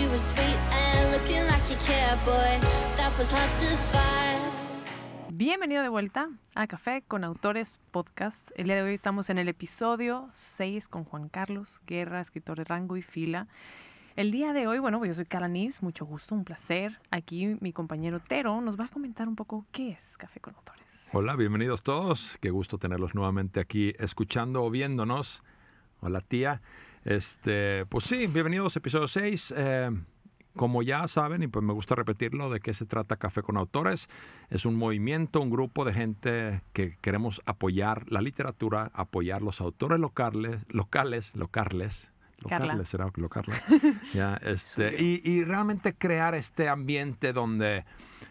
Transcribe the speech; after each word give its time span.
you 0.00 0.08
were 0.08 0.18
sweet 0.18 0.58
and 0.72 1.12
looking 1.12 1.44
like 1.46 1.68
you 1.68 1.76
care, 1.84 2.16
boy. 2.24 2.56
That 2.96 3.12
was 3.18 3.30
hard 3.30 3.50
to 3.60 3.76
find. 3.92 4.40
Bienvenido 5.32 5.82
de 5.82 5.88
vuelta 5.88 6.30
a 6.54 6.66
Café 6.66 7.02
con 7.06 7.24
Autores 7.24 7.78
Podcast. 7.90 8.50
El 8.56 8.66
día 8.66 8.76
de 8.76 8.82
hoy 8.82 8.94
estamos 8.94 9.30
en 9.30 9.38
el 9.38 9.48
episodio 9.48 10.30
6 10.32 10.88
con 10.88 11.04
Juan 11.04 11.28
Carlos 11.28 11.80
Guerra, 11.86 12.20
escritor 12.20 12.58
de 12.58 12.64
rango 12.64 12.96
y 12.96 13.02
fila. 13.02 13.46
El 14.16 14.32
día 14.32 14.52
de 14.52 14.66
hoy, 14.66 14.78
bueno, 14.78 14.98
pues 14.98 15.08
yo 15.08 15.14
soy 15.14 15.26
Carla 15.26 15.48
Nives, 15.48 15.82
mucho 15.82 16.04
gusto, 16.06 16.34
un 16.34 16.44
placer. 16.44 16.98
Aquí 17.10 17.56
mi 17.60 17.72
compañero 17.72 18.20
Tero 18.20 18.60
nos 18.60 18.78
va 18.78 18.86
a 18.86 18.88
comentar 18.88 19.28
un 19.28 19.36
poco 19.36 19.66
qué 19.70 19.90
es 19.90 20.16
Café 20.16 20.40
con 20.40 20.54
Autores. 20.54 21.08
Hola, 21.12 21.36
bienvenidos 21.36 21.82
todos. 21.82 22.38
Qué 22.40 22.50
gusto 22.50 22.78
tenerlos 22.78 23.14
nuevamente 23.14 23.60
aquí 23.60 23.94
escuchando 23.98 24.62
o 24.62 24.70
viéndonos. 24.70 25.42
Hola, 26.00 26.20
tía. 26.22 26.62
Este, 27.04 27.86
pues 27.86 28.04
sí, 28.04 28.26
bienvenidos 28.26 28.76
a 28.76 28.78
episodio 28.78 29.08
6. 29.08 29.54
Eh, 29.56 29.90
como 30.54 30.82
ya 30.82 31.08
saben, 31.08 31.42
y 31.42 31.46
pues 31.46 31.64
me 31.64 31.72
gusta 31.72 31.94
repetirlo, 31.94 32.50
de 32.50 32.60
qué 32.60 32.74
se 32.74 32.84
trata 32.84 33.16
Café 33.16 33.42
con 33.42 33.56
Autores. 33.56 34.08
Es 34.50 34.66
un 34.66 34.76
movimiento, 34.76 35.40
un 35.40 35.48
grupo 35.48 35.84
de 35.84 35.94
gente 35.94 36.62
que 36.74 36.98
queremos 37.00 37.40
apoyar 37.46 38.10
la 38.10 38.20
literatura, 38.20 38.90
apoyar 38.92 39.40
los 39.40 39.60
autores 39.60 39.98
locales, 39.98 40.58
locales, 40.68 41.34
locales. 41.36 42.12
Carla. 42.48 42.66
Locales, 42.66 42.88
será 42.88 43.10
locales. 43.14 43.62
ya, 44.14 44.34
este, 44.42 45.02
y, 45.02 45.22
y 45.24 45.44
realmente 45.44 45.94
crear 45.94 46.34
este 46.34 46.68
ambiente 46.68 47.32
donde 47.32 47.84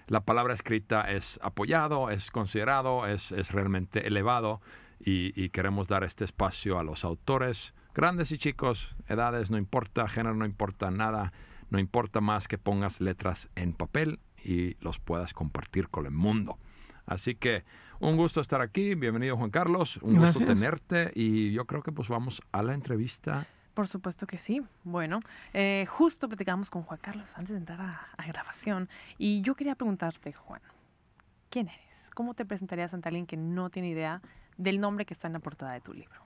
la 0.07 0.21
palabra 0.21 0.53
escrita 0.53 1.11
es 1.11 1.39
apoyado, 1.41 2.09
es 2.09 2.31
considerado, 2.31 3.07
es, 3.07 3.31
es 3.31 3.51
realmente 3.51 4.07
elevado 4.07 4.61
y, 4.99 5.31
y 5.41 5.49
queremos 5.49 5.87
dar 5.87 6.03
este 6.03 6.25
espacio 6.25 6.79
a 6.79 6.83
los 6.83 7.03
autores, 7.03 7.73
grandes 7.93 8.31
y 8.31 8.37
chicos, 8.37 8.95
edades, 9.07 9.51
no 9.51 9.57
importa, 9.57 10.07
género, 10.07 10.35
no 10.35 10.45
importa 10.45 10.91
nada, 10.91 11.33
no 11.69 11.79
importa 11.79 12.21
más 12.21 12.47
que 12.47 12.57
pongas 12.57 13.01
letras 13.01 13.49
en 13.55 13.73
papel 13.73 14.19
y 14.43 14.75
los 14.83 14.99
puedas 14.99 15.33
compartir 15.33 15.89
con 15.89 16.05
el 16.05 16.11
mundo. 16.11 16.57
Así 17.05 17.35
que 17.35 17.63
un 17.99 18.15
gusto 18.15 18.39
estar 18.41 18.61
aquí, 18.61 18.95
bienvenido 18.95 19.35
Juan 19.35 19.49
Carlos, 19.49 19.97
un 19.97 20.17
gusto 20.17 20.39
tenerte 20.39 21.11
y 21.15 21.51
yo 21.51 21.65
creo 21.65 21.81
que 21.81 21.91
pues 21.91 22.07
vamos 22.07 22.41
a 22.51 22.63
la 22.63 22.73
entrevista. 22.73 23.47
Por 23.73 23.87
supuesto 23.87 24.27
que 24.27 24.37
sí. 24.37 24.61
Bueno, 24.83 25.19
eh, 25.53 25.85
justo 25.87 26.27
platicamos 26.27 26.69
con 26.69 26.83
Juan 26.83 26.99
Carlos 27.01 27.29
antes 27.35 27.49
de 27.49 27.57
entrar 27.57 27.81
a, 27.81 28.07
a 28.17 28.27
grabación 28.27 28.89
y 29.17 29.41
yo 29.41 29.55
quería 29.55 29.75
preguntarte, 29.75 30.33
Juan, 30.33 30.61
¿quién 31.49 31.67
eres? 31.69 32.09
¿Cómo 32.13 32.33
te 32.33 32.45
presentarías 32.45 32.93
ante 32.93 33.09
alguien 33.09 33.25
que 33.25 33.37
no 33.37 33.69
tiene 33.69 33.89
idea 33.89 34.21
del 34.59 34.79
nombre 34.79 35.05
que 35.05 35.13
está 35.13 35.27
en 35.27 35.33
la 35.33 35.39
portada 35.39 35.73
de 35.73 35.81
tu 35.81 35.93
libro? 35.93 36.21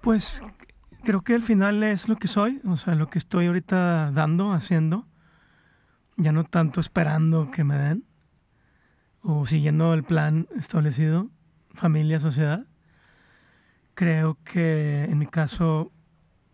Pues 0.00 0.42
creo 1.04 1.22
que 1.22 1.34
al 1.34 1.42
final 1.42 1.82
es 1.82 2.08
lo 2.08 2.16
que 2.16 2.26
soy, 2.26 2.60
o 2.66 2.76
sea, 2.76 2.94
lo 2.94 3.08
que 3.08 3.18
estoy 3.18 3.46
ahorita 3.46 4.10
dando, 4.10 4.52
haciendo. 4.52 5.06
Ya 6.16 6.32
no 6.32 6.44
tanto 6.44 6.80
esperando 6.80 7.50
que 7.50 7.62
me 7.62 7.76
den 7.76 8.04
o 9.22 9.46
siguiendo 9.46 9.92
el 9.92 10.02
plan 10.02 10.48
establecido, 10.56 11.30
familia, 11.74 12.20
sociedad. 12.20 12.66
Creo 13.94 14.38
que 14.44 15.04
en 15.04 15.18
mi 15.18 15.26
caso 15.26 15.92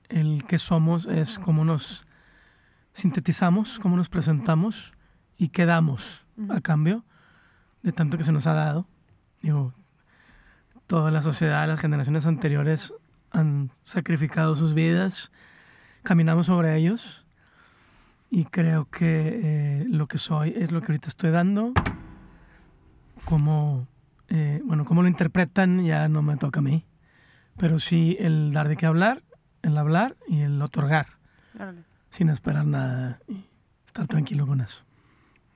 el 0.08 0.45
que 0.47 0.58
somos 0.58 1.06
es 1.06 1.39
cómo 1.39 1.64
nos 1.64 2.06
sintetizamos, 2.92 3.78
cómo 3.78 3.97
nos 3.97 4.08
presentamos 4.08 4.92
y 5.36 5.48
qué 5.48 5.67
damos 5.67 6.27
a 6.48 6.61
cambio 6.61 7.05
de 7.83 7.92
tanto 7.92 8.19
que 8.19 8.25
se 8.25 8.33
nos 8.33 8.47
ha 8.47 8.55
dado. 8.55 8.89
Digo, 9.42 9.75
toda 10.87 11.11
la 11.11 11.23
sociedad, 11.23 11.67
las 11.67 11.81
generaciones 11.81 12.27
anteriores 12.27 12.95
han 13.31 13.70
sacrificado 13.84 14.55
sus 14.55 14.75
vidas, 14.75 15.31
caminamos 16.03 16.47
sobre 16.47 16.77
ellos 16.77 17.27
y 18.31 18.45
creo 18.45 18.89
que 18.91 19.41
eh, 19.42 19.84
lo 19.89 20.07
que 20.07 20.19
soy 20.19 20.55
es 20.57 20.73
lo 20.73 20.81
que 20.81 20.92
ahorita 20.92 21.09
estoy 21.09 21.31
dando. 21.31 21.73
Como, 23.25 23.89
eh, 24.29 24.61
bueno, 24.64 24.85
cómo 24.85 25.02
lo 25.02 25.08
interpretan 25.08 25.85
ya 25.85 26.08
no 26.08 26.23
me 26.23 26.36
toca 26.36 26.61
a 26.61 26.63
mí, 26.63 26.86
pero 27.57 27.79
sí 27.79 28.17
el 28.20 28.53
dar 28.53 28.68
de 28.68 28.77
qué 28.77 28.86
hablar, 28.86 29.23
el 29.63 29.77
hablar 29.77 30.17
y 30.29 30.42
el 30.42 30.63
otorgar, 30.63 31.18
sin 32.11 32.29
esperar 32.29 32.67
nada 32.67 33.18
y 33.27 33.45
estar 33.86 34.07
tranquilo 34.07 34.47
con 34.47 34.61
eso. 34.61 34.86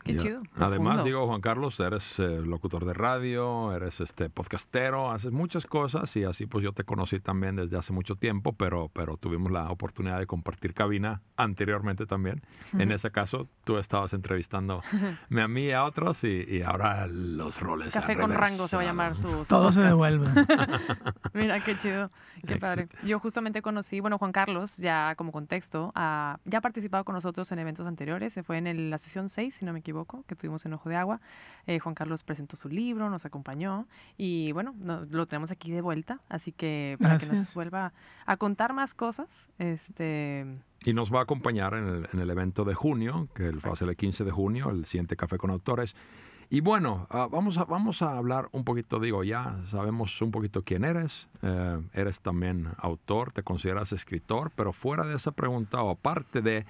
Qué 0.04 0.16
chido. 0.16 0.42
Además, 0.56 1.04
digo, 1.04 1.26
Juan 1.26 1.40
Carlos, 1.40 1.78
eres 1.80 2.18
eh, 2.18 2.40
locutor 2.44 2.84
de 2.86 2.94
radio, 2.94 3.72
eres 3.74 4.00
este 4.00 4.30
podcastero, 4.30 5.10
haces 5.10 5.30
muchas 5.30 5.66
cosas 5.66 6.14
y 6.16 6.24
así 6.24 6.46
pues 6.46 6.64
yo 6.64 6.72
te 6.72 6.84
conocí 6.84 7.20
también 7.20 7.56
desde 7.56 7.76
hace 7.76 7.92
mucho 7.92 8.16
tiempo, 8.16 8.54
pero, 8.54 8.88
pero 8.94 9.16
tuvimos 9.18 9.52
la 9.52 9.70
oportunidad 9.70 10.18
de 10.18 10.26
compartir 10.26 10.72
cabina 10.74 11.20
anteriormente 11.36 12.06
también. 12.06 12.42
En 12.72 12.92
ese 12.92 13.10
caso, 13.10 13.48
tú 13.64 13.76
estabas 13.78 14.12
entrevistándome 14.14 14.82
a 15.42 15.48
mí 15.48 15.64
y 15.66 15.72
a 15.72 15.84
otros 15.84 16.24
y, 16.24 16.44
y 16.48 16.62
ahora 16.62 17.06
los 17.06 17.60
roles. 17.60 17.92
Café 17.92 18.16
con 18.16 18.32
rango 18.32 18.66
se 18.68 18.76
va 18.76 18.82
a 18.82 18.86
llamar 18.86 19.14
su, 19.16 19.28
su 19.44 19.48
Todo 19.48 19.70
se 19.70 19.80
podcast. 19.80 19.88
devuelve. 19.90 20.46
Mira, 21.34 21.62
qué 21.62 21.76
chido, 21.76 22.10
qué 22.46 22.56
padre. 22.56 22.88
Yo 23.04 23.18
justamente 23.18 23.62
conocí, 23.62 24.00
bueno, 24.00 24.18
Juan 24.18 24.32
Carlos, 24.32 24.76
ya 24.78 25.14
como 25.16 25.30
contexto, 25.32 25.92
ah, 25.94 26.38
ya 26.44 26.58
ha 26.58 26.60
participado 26.62 27.04
con 27.04 27.14
nosotros 27.14 27.50
en 27.52 27.58
eventos 27.58 27.86
anteriores, 27.86 28.32
se 28.32 28.42
fue 28.42 28.56
en 28.58 28.66
el- 28.66 28.90
la 28.90 28.98
sesión 28.98 29.28
6, 29.28 29.54
si 29.54 29.64
no 29.64 29.72
me 29.72 29.80
equivoco, 29.80 29.89
que 30.26 30.34
tuvimos 30.36 30.64
en 30.66 30.72
Ojo 30.74 30.88
de 30.88 30.96
Agua. 30.96 31.20
Eh, 31.66 31.78
Juan 31.78 31.94
Carlos 31.94 32.22
presentó 32.22 32.56
su 32.56 32.68
libro, 32.68 33.10
nos 33.10 33.24
acompañó 33.26 33.86
y 34.16 34.52
bueno, 34.52 34.74
no- 34.78 35.04
lo 35.10 35.26
tenemos 35.26 35.50
aquí 35.50 35.70
de 35.70 35.80
vuelta, 35.80 36.20
así 36.28 36.52
que 36.52 36.96
para 37.00 37.18
que 37.18 37.26
nos 37.26 37.34
Gracias. 37.34 37.54
vuelva 37.54 37.92
a 38.26 38.36
contar 38.36 38.72
más 38.72 38.94
cosas, 38.94 39.48
este... 39.58 40.46
Y 40.82 40.94
nos 40.94 41.12
va 41.12 41.18
a 41.20 41.22
acompañar 41.24 41.74
en 41.74 41.84
el, 41.86 42.08
en 42.12 42.20
el 42.20 42.30
evento 42.30 42.64
de 42.64 42.74
junio, 42.74 43.28
que 43.34 43.46
el- 43.48 43.64
va 43.64 43.72
a 43.72 43.76
ser 43.76 43.88
el 43.88 43.96
15 43.96 44.24
de 44.24 44.30
junio, 44.30 44.70
el 44.70 44.86
siguiente 44.86 45.16
Café 45.16 45.36
con 45.36 45.50
Autores. 45.50 45.94
Y 46.52 46.62
bueno, 46.62 47.06
ah, 47.10 47.28
vamos, 47.30 47.58
a, 47.58 47.64
vamos 47.64 48.02
a 48.02 48.16
hablar 48.16 48.48
un 48.50 48.64
poquito, 48.64 48.98
digo, 48.98 49.22
ya 49.22 49.60
sabemos 49.66 50.20
un 50.20 50.32
poquito 50.32 50.62
quién 50.64 50.84
eres. 50.84 51.28
eh, 51.42 51.80
eres 51.92 52.20
también 52.20 52.68
autor, 52.78 53.30
te 53.32 53.42
consideras 53.44 53.92
escritor, 53.92 54.50
pero 54.56 54.72
fuera 54.72 55.04
de 55.06 55.14
esa 55.14 55.30
pregunta 55.30 55.80
o 55.82 55.90
aparte 55.90 56.42
de, 56.42 56.66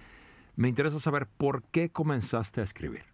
me 0.56 0.68
interesa 0.68 1.00
saber 1.00 1.26
por 1.26 1.62
qué 1.62 1.88
comenzaste 1.88 2.60
a 2.60 2.64
escribir. 2.64 3.04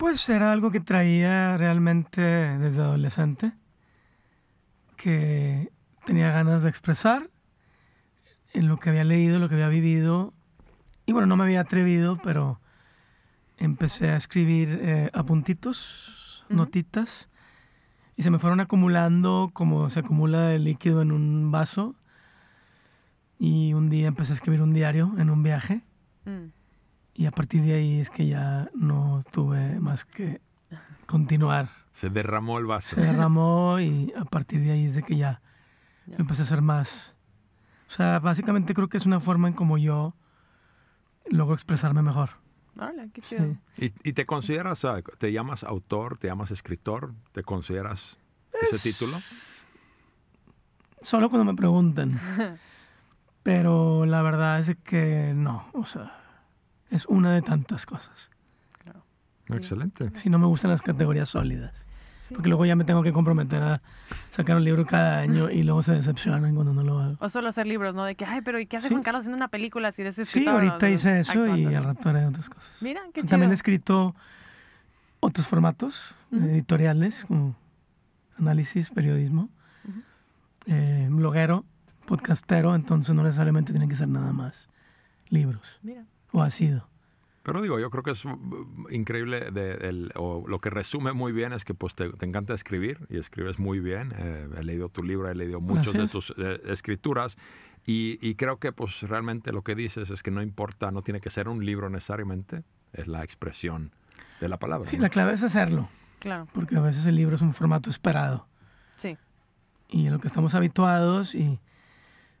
Pues 0.00 0.26
era 0.30 0.50
algo 0.50 0.70
que 0.70 0.80
traía 0.80 1.58
realmente 1.58 2.22
desde 2.22 2.80
adolescente, 2.80 3.52
que 4.96 5.70
tenía 6.06 6.30
ganas 6.30 6.62
de 6.62 6.70
expresar 6.70 7.28
en 8.54 8.66
lo 8.66 8.78
que 8.78 8.88
había 8.88 9.04
leído, 9.04 9.38
lo 9.38 9.50
que 9.50 9.56
había 9.56 9.68
vivido. 9.68 10.32
Y 11.04 11.12
bueno, 11.12 11.26
no 11.26 11.36
me 11.36 11.44
había 11.44 11.60
atrevido, 11.60 12.18
pero 12.22 12.62
empecé 13.58 14.08
a 14.08 14.16
escribir 14.16 14.80
eh, 14.80 15.10
apuntitos, 15.12 16.46
notitas, 16.48 17.28
y 18.16 18.22
se 18.22 18.30
me 18.30 18.38
fueron 18.38 18.60
acumulando 18.60 19.50
como 19.52 19.90
se 19.90 20.00
acumula 20.00 20.54
el 20.54 20.64
líquido 20.64 21.02
en 21.02 21.12
un 21.12 21.50
vaso. 21.50 21.94
Y 23.38 23.74
un 23.74 23.90
día 23.90 24.08
empecé 24.08 24.32
a 24.32 24.36
escribir 24.36 24.62
un 24.62 24.72
diario 24.72 25.12
en 25.18 25.28
un 25.28 25.42
viaje. 25.42 25.82
mm, 26.24 26.59
Y 27.20 27.26
a 27.26 27.30
partir 27.32 27.60
de 27.62 27.74
ahí 27.74 28.00
es 28.00 28.08
que 28.08 28.26
ya 28.26 28.70
no 28.74 29.22
tuve 29.30 29.78
más 29.78 30.06
que 30.06 30.40
continuar. 31.04 31.68
Se 31.92 32.08
derramó 32.08 32.58
el 32.58 32.64
vaso. 32.64 32.96
Se 32.96 33.02
derramó 33.02 33.78
y 33.78 34.10
a 34.16 34.24
partir 34.24 34.62
de 34.62 34.70
ahí 34.72 34.86
es 34.86 34.94
de 34.94 35.02
que 35.02 35.18
ya 35.18 35.42
Ya. 36.06 36.16
empecé 36.18 36.40
a 36.42 36.44
hacer 36.46 36.62
más. 36.62 37.14
O 37.88 37.90
sea, 37.90 38.20
básicamente 38.20 38.72
creo 38.72 38.88
que 38.88 38.96
es 38.96 39.04
una 39.04 39.20
forma 39.20 39.48
en 39.48 39.54
como 39.54 39.76
yo 39.76 40.14
logro 41.30 41.52
expresarme 41.52 42.00
mejor. 42.00 42.30
órale, 42.78 43.10
qué 43.12 43.20
chido. 43.20 43.44
Sí. 43.76 43.92
¿Y, 44.02 44.08
y 44.08 44.12
te 44.14 44.24
consideras, 44.24 44.80
te 45.18 45.30
llamas 45.30 45.62
autor, 45.62 46.16
te 46.16 46.28
llamas 46.28 46.50
escritor? 46.52 47.12
¿Te 47.32 47.42
consideras 47.42 48.16
ese 48.62 48.78
título? 48.78 49.18
Solo 51.02 51.28
cuando 51.28 51.44
me 51.52 51.54
preguntan. 51.54 52.18
Pero 53.42 54.06
la 54.06 54.22
verdad 54.22 54.60
es 54.60 54.74
que 54.84 55.32
no. 55.36 55.66
O 55.74 55.84
sea, 55.84 56.16
es 56.90 57.06
una 57.06 57.32
de 57.32 57.42
tantas 57.42 57.86
cosas. 57.86 58.30
Claro. 58.82 59.02
Excelente. 59.48 60.10
Si 60.16 60.28
no 60.30 60.38
me 60.38 60.46
gustan 60.46 60.70
las 60.70 60.82
categorías 60.82 61.28
sólidas. 61.28 61.72
Sí. 62.20 62.34
Porque 62.34 62.48
luego 62.48 62.64
ya 62.64 62.76
me 62.76 62.84
tengo 62.84 63.02
que 63.02 63.12
comprometer 63.12 63.60
a 63.62 63.80
sacar 64.30 64.56
un 64.56 64.62
libro 64.64 64.86
cada 64.86 65.18
año 65.18 65.50
y 65.50 65.62
luego 65.64 65.82
se 65.82 65.92
decepcionan 65.92 66.54
cuando 66.54 66.72
no 66.72 66.82
lo 66.84 66.98
hago. 67.00 67.16
O 67.18 67.28
solo 67.28 67.48
hacer 67.48 67.66
libros, 67.66 67.96
¿no? 67.96 68.04
De 68.04 68.14
que, 68.14 68.24
ay, 68.24 68.40
pero 68.42 68.60
¿y 68.60 68.66
qué 68.66 68.76
hace 68.76 68.86
Sí. 68.88 68.94
Juan 68.94 69.02
Carlos 69.02 69.20
haciendo 69.22 69.36
una 69.36 69.48
película 69.48 69.90
si 69.90 70.02
eres 70.02 70.14
Sí, 70.14 70.22
escritor? 70.22 70.54
ahorita 70.54 70.78
¿no? 70.80 70.88
hice 70.88 71.20
eso 71.20 71.56
y 71.56 71.74
al 71.74 71.82
rato 71.84 72.08
haré 72.08 72.26
otras 72.26 72.48
cosas. 72.48 72.70
Mira, 72.80 73.00
qué 73.12 73.22
chido. 73.22 73.30
También 73.30 73.50
he 73.50 73.54
escrito 73.54 74.14
otros 75.18 75.46
formatos 75.48 76.14
editoriales, 76.32 77.24
como 77.26 77.56
análisis, 78.38 78.90
periodismo, 78.90 79.48
eh, 80.66 81.08
bloguero, 81.10 81.64
podcastero, 82.06 82.74
entonces 82.76 83.14
no 83.14 83.22
necesariamente 83.24 83.72
tienen 83.72 83.88
que 83.88 83.96
ser 83.96 84.08
nada 84.08 84.32
más 84.32 84.68
libros, 85.28 85.78
Mira. 85.82 86.04
O 86.32 86.42
ha 86.42 86.50
sido. 86.50 86.88
Pero 87.42 87.62
digo, 87.62 87.80
yo 87.80 87.88
creo 87.90 88.02
que 88.02 88.10
es 88.10 88.24
mm, 88.24 88.86
increíble, 88.90 89.50
de, 89.50 89.72
el- 89.88 90.12
o 90.14 90.44
lo 90.46 90.58
que 90.58 90.68
resume 90.70 91.12
muy 91.12 91.32
bien 91.32 91.52
es 91.54 91.64
que 91.64 91.72
pues 91.74 91.94
te, 91.94 92.10
te 92.10 92.26
encanta 92.26 92.52
escribir 92.54 92.98
y 93.08 93.18
escribes 93.18 93.58
muy 93.58 93.80
bien. 93.80 94.12
Eh, 94.18 94.48
he 94.58 94.62
leído 94.62 94.88
tu 94.90 95.02
libro, 95.02 95.28
he 95.30 95.34
leído 95.34 95.60
muchas 95.60 95.94
de 95.94 96.06
tus 96.08 96.34
eh, 96.36 96.60
escrituras 96.66 97.36
Y, 97.86 98.18
y 98.20 98.34
creo 98.34 98.58
que 98.58 98.72
pues 98.72 99.00
realmente 99.02 99.52
lo 99.52 99.62
que 99.62 99.74
dices 99.74 100.10
es 100.10 100.22
que 100.22 100.30
no 100.30 100.42
importa, 100.42 100.90
no 100.90 101.00
tiene 101.00 101.20
que 101.22 101.30
ser 101.30 101.48
un 101.48 101.64
libro 101.64 101.88
necesariamente, 101.88 102.62
es 102.92 103.06
la 103.08 103.24
expresión 103.24 103.90
de 104.40 104.48
la 104.50 104.58
palabra. 104.58 104.90
Sí, 104.90 104.96
¿no? 104.98 105.02
la 105.04 105.08
clave 105.08 105.32
es 105.32 105.42
hacerlo, 105.42 105.88
Claro, 106.18 106.46
porque 106.52 106.76
a 106.76 106.80
veces 106.82 107.06
el 107.06 107.16
libro 107.16 107.36
es 107.36 107.40
un 107.42 107.54
formato 107.54 107.88
esperado 107.88 108.46
sí. 108.98 109.16
y 109.88 110.08
a 110.08 110.10
lo 110.10 110.18
que 110.20 110.26
estamos 110.28 110.54
habituados 110.54 111.34
y 111.34 111.58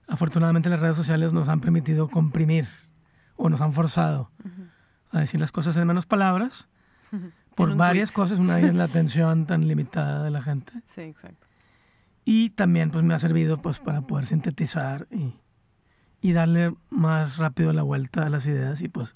afortunadamente 0.08 0.68
las 0.68 0.80
redes 0.80 0.96
sociales 0.96 1.32
nos 1.32 1.48
han 1.48 1.60
permitido 1.62 2.08
comprimir 2.08 2.68
o 3.42 3.48
nos 3.48 3.60
han 3.60 3.72
forzado 3.72 4.30
a 5.12 5.20
decir 5.20 5.40
las 5.40 5.50
cosas 5.52 5.76
en 5.76 5.86
menos 5.86 6.06
palabras 6.06 6.68
por 7.56 7.74
varias 7.76 8.10
tweet. 8.12 8.22
cosas. 8.22 8.38
Una 8.38 8.56
de 8.56 8.62
ellas 8.62 8.74
la 8.74 8.84
atención 8.90 9.46
tan 9.46 9.66
limitada 9.66 10.22
de 10.22 10.30
la 10.30 10.42
gente. 10.42 10.72
Sí, 10.86 11.00
exacto. 11.02 11.46
Y 12.24 12.50
también 12.50 12.90
pues 12.90 13.02
me 13.04 13.14
ha 13.14 13.18
servido 13.18 13.60
pues 13.62 13.78
para 13.78 14.02
poder 14.02 14.26
sintetizar 14.26 15.06
y, 15.10 15.34
y 16.20 16.32
darle 16.32 16.74
más 16.90 17.38
rápido 17.38 17.72
la 17.72 17.82
vuelta 17.82 18.24
a 18.24 18.28
las 18.28 18.46
ideas 18.46 18.80
y 18.82 18.88
pues 18.88 19.12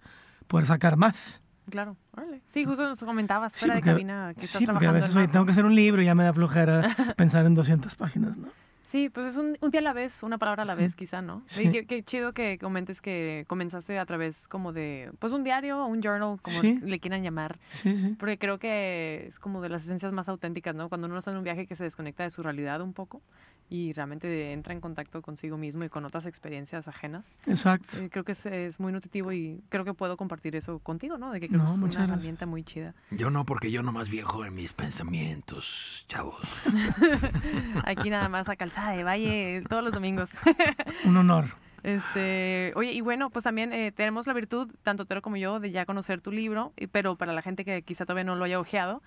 poder 0.48 0.66
sacar 0.66 0.96
más. 0.96 1.40
Claro, 1.70 1.96
órale. 2.12 2.42
Sí, 2.46 2.64
justo 2.64 2.86
nos 2.86 2.98
comentabas 3.00 3.52
Sí, 3.52 3.60
fuera 3.60 3.74
porque- 3.76 3.90
de 3.90 3.94
cabina 3.94 4.32
que 4.34 4.44
estás 4.44 4.58
Sí, 4.58 4.66
porque 4.66 4.86
a 4.86 4.92
veces 4.92 5.14
tengo 5.30 5.46
que 5.46 5.52
hacer 5.52 5.64
un 5.64 5.74
libro 5.74 6.02
y 6.02 6.06
ya 6.06 6.14
me 6.14 6.24
da 6.24 6.32
flojera 6.32 6.82
pensar 7.16 7.46
en 7.46 7.54
200 7.54 7.94
páginas, 7.96 8.36
¿no? 8.36 8.48
Sí, 8.84 9.08
pues 9.08 9.26
es 9.26 9.36
un, 9.36 9.56
un 9.62 9.70
día 9.70 9.80
a 9.80 9.82
la 9.82 9.92
vez, 9.94 10.22
una 10.22 10.36
palabra 10.36 10.62
a 10.62 10.66
la 10.66 10.74
vez, 10.74 10.94
quizá, 10.94 11.22
¿no? 11.22 11.42
Sí. 11.46 11.72
Qué, 11.72 11.86
qué 11.86 12.02
chido 12.02 12.34
que 12.34 12.58
comentes 12.58 13.00
que 13.00 13.44
comenzaste 13.48 13.98
a 13.98 14.04
través 14.04 14.46
como 14.46 14.74
de, 14.74 15.10
pues 15.18 15.32
un 15.32 15.42
diario, 15.42 15.86
un 15.86 16.02
journal, 16.02 16.38
como 16.42 16.60
Sí. 16.60 16.78
le 16.82 17.00
quieran 17.00 17.22
llamar. 17.22 17.58
Sí, 17.70 17.96
sí. 17.96 18.14
Porque 18.18 18.38
creo 18.38 18.58
que 18.58 19.26
es 19.26 19.38
como 19.38 19.62
de 19.62 19.70
las 19.70 19.84
esencias 19.84 20.12
más 20.12 20.28
auténticas, 20.28 20.74
¿no? 20.74 20.90
Cuando 20.90 21.06
uno 21.06 21.16
está 21.18 21.30
en 21.30 21.38
un 21.38 21.44
viaje 21.44 21.66
que 21.66 21.74
se 21.76 21.84
desconecta 21.84 22.24
de 22.24 22.30
su 22.30 22.42
realidad 22.42 22.82
un 22.82 22.92
poco 22.92 23.22
y 23.70 23.92
realmente 23.94 24.52
entra 24.52 24.72
en 24.74 24.80
contacto 24.80 25.22
consigo 25.22 25.56
mismo 25.56 25.84
y 25.84 25.88
con 25.88 26.04
otras 26.04 26.26
experiencias 26.26 26.86
ajenas. 26.86 27.34
Exacto. 27.46 27.96
Eh, 27.98 28.08
creo 28.10 28.22
que 28.24 28.32
es, 28.32 28.44
es 28.46 28.78
muy 28.78 28.92
nutritivo 28.92 29.32
y 29.32 29.62
creo 29.70 29.84
que 29.84 29.94
puedo 29.94 30.16
compartir 30.16 30.54
eso 30.54 30.78
contigo, 30.80 31.18
¿no? 31.18 31.32
De 31.32 31.40
que 31.40 31.48
creo 31.48 31.58
No, 31.60 31.66
que 31.66 31.72
es 31.72 31.78
muchas 31.78 31.96
una 31.96 32.06
gracias. 32.06 32.18
herramienta 32.18 32.46
muy 32.46 32.62
chida. 32.62 32.94
Yo 33.10 33.30
no, 33.30 33.44
porque 33.44 33.70
yo 33.72 33.82
nomás 33.82 34.08
viejo 34.10 34.44
en 34.44 34.54
mis 34.54 34.72
pensamientos, 34.74 36.04
chavos. 36.08 36.40
Aquí 37.84 38.10
nada 38.10 38.28
más 38.28 38.48
a 38.48 38.56
Calzada 38.56 38.92
de 38.92 39.04
Valle 39.04 39.62
todos 39.68 39.82
los 39.82 39.92
domingos. 39.92 40.30
Un 41.04 41.16
honor. 41.16 41.46
Este, 41.82 42.72
oye, 42.76 42.92
y 42.92 43.00
bueno, 43.02 43.28
pues 43.30 43.44
también 43.44 43.72
eh, 43.72 43.92
tenemos 43.92 44.26
la 44.26 44.32
virtud, 44.32 44.72
tanto 44.82 45.04
Tero 45.04 45.20
como 45.20 45.36
yo, 45.36 45.60
de 45.60 45.70
ya 45.70 45.84
conocer 45.84 46.20
tu 46.22 46.30
libro, 46.32 46.72
pero 46.92 47.16
para 47.16 47.32
la 47.34 47.42
gente 47.42 47.64
que 47.64 47.82
quizá 47.82 48.04
todavía 48.06 48.24
no 48.24 48.36
lo 48.36 48.44
haya 48.44 48.58
ojeado, 48.58 49.02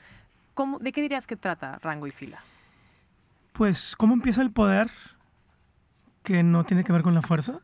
¿cómo, 0.53 0.77
¿de 0.77 0.91
qué 0.91 1.01
dirías 1.01 1.25
que 1.25 1.35
trata 1.35 1.79
Rango 1.81 2.05
y 2.05 2.11
Fila? 2.11 2.39
Pues, 3.57 3.95
¿cómo 3.95 4.13
empieza 4.13 4.43
el 4.43 4.51
poder 4.51 4.91
que 6.21 6.43
no 6.43 6.63
tiene 6.63 6.83
que 6.83 6.93
ver 6.93 7.01
con 7.01 7.15
la 7.15 7.23
fuerza? 7.23 7.61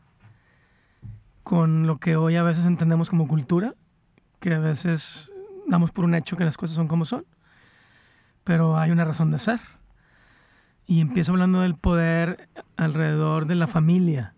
Con 1.43 1.85
lo 1.85 1.99
que 1.99 2.15
hoy 2.15 2.35
a 2.35 2.41
veces 2.41 2.65
entendemos 2.65 3.11
como 3.11 3.27
cultura, 3.27 3.75
que 4.39 4.55
a 4.55 4.59
veces 4.59 5.31
damos 5.67 5.91
por 5.91 6.05
un 6.05 6.15
hecho 6.15 6.35
que 6.35 6.45
las 6.45 6.57
cosas 6.57 6.75
son 6.75 6.87
como 6.87 7.05
son, 7.05 7.27
pero 8.43 8.75
hay 8.79 8.89
una 8.89 9.05
razón 9.05 9.29
de 9.29 9.37
ser. 9.37 9.59
Y 10.87 10.99
empiezo 10.99 11.33
hablando 11.33 11.61
del 11.61 11.75
poder 11.75 12.49
alrededor 12.75 13.45
de 13.45 13.53
la 13.53 13.67
familia 13.67 14.33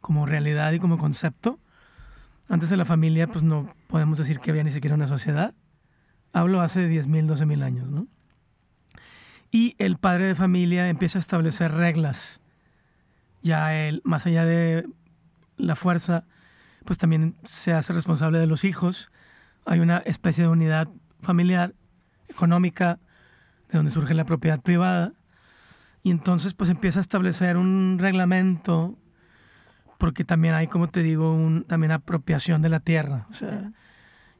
como 0.00 0.26
realidad 0.26 0.72
y 0.72 0.80
como 0.80 0.98
concepto. 0.98 1.60
Antes 2.48 2.70
de 2.70 2.76
la 2.76 2.84
familia, 2.84 3.28
pues 3.28 3.44
no 3.44 3.72
podemos 3.86 4.18
decir 4.18 4.40
que 4.40 4.50
había 4.50 4.64
ni 4.64 4.72
siquiera 4.72 4.96
una 4.96 5.06
sociedad. 5.06 5.54
Hablo 6.32 6.60
hace 6.60 6.88
10.000, 6.88 7.28
12.000 7.28 7.62
años, 7.62 7.88
¿no? 7.88 8.08
Y 9.54 9.76
el 9.78 9.98
padre 9.98 10.26
de 10.26 10.34
familia 10.34 10.88
empieza 10.88 11.16
a 11.16 11.20
establecer 11.20 11.70
reglas. 11.70 12.40
Ya 13.40 13.72
él, 13.72 14.02
más 14.02 14.26
allá 14.26 14.44
de 14.44 14.84
la 15.56 15.76
fuerza, 15.76 16.24
pues 16.84 16.98
también 16.98 17.36
se 17.44 17.72
hace 17.72 17.92
responsable 17.92 18.40
de 18.40 18.48
los 18.48 18.64
hijos. 18.64 19.12
Hay 19.64 19.78
una 19.78 19.98
especie 19.98 20.42
de 20.42 20.50
unidad 20.50 20.88
familiar, 21.22 21.72
económica, 22.26 22.98
de 23.68 23.78
donde 23.78 23.92
surge 23.92 24.12
la 24.14 24.24
propiedad 24.24 24.60
privada. 24.60 25.12
Y 26.02 26.10
entonces 26.10 26.52
pues 26.52 26.68
empieza 26.68 26.98
a 26.98 27.02
establecer 27.02 27.56
un 27.56 27.98
reglamento 28.00 28.98
porque 29.98 30.24
también 30.24 30.54
hay, 30.54 30.66
como 30.66 30.88
te 30.88 31.04
digo, 31.04 31.32
un, 31.32 31.62
también 31.62 31.92
apropiación 31.92 32.60
de 32.60 32.70
la 32.70 32.80
tierra. 32.80 33.28
O 33.30 33.34
sea, 33.34 33.70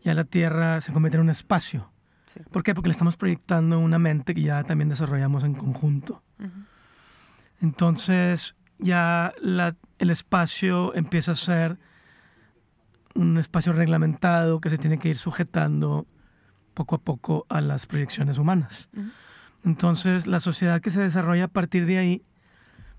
ya 0.03 0.13
la 0.13 0.25
tierra 0.25 0.81
se 0.81 0.93
convierte 0.93 1.19
en 1.19 1.23
un 1.23 1.31
espacio. 1.31 1.94
Sí. 2.27 2.41
¿Por 2.51 2.63
qué? 2.63 2.75
Porque 2.75 2.89
le 2.89 2.93
estamos 2.93 3.17
proyectando 3.17 3.79
una 3.79 3.99
mente 3.99 4.35
que 4.35 4.43
ya 4.43 4.65
también 4.65 4.89
desarrollamos 4.89 5.45
en 5.45 5.55
conjunto. 5.55 6.23
ujú, 6.39 6.51
Entonces, 7.61 8.55
ya 8.79 9.33
la- 9.41 9.77
el 9.99 10.11
espacio 10.11 10.95
empieza 10.95 11.33
a 11.33 11.37
ser 11.37 11.79
un 13.15 13.39
espacio 13.39 13.73
reglamentado 13.73 14.61
que 14.61 14.71
se 14.71 14.79
tiene 14.79 14.99
que 14.99 15.09
ir 15.09 15.19
sujetando 15.19 16.07
poco 16.75 16.97
a 16.97 16.99
poco 16.99 17.47
a 17.49 17.61
las 17.61 17.87
proyecciones 17.87 18.39
humanas. 18.39 18.89
ujú. 18.97 19.11
Entonces, 19.65 20.27
la 20.27 20.41
sociedad 20.41 20.81
que 20.83 20.91
se 20.91 21.01
desarrolla 21.01 21.45
a 21.45 21.49
partir 21.49 21.87
de 21.87 21.97
ahí, 21.99 22.23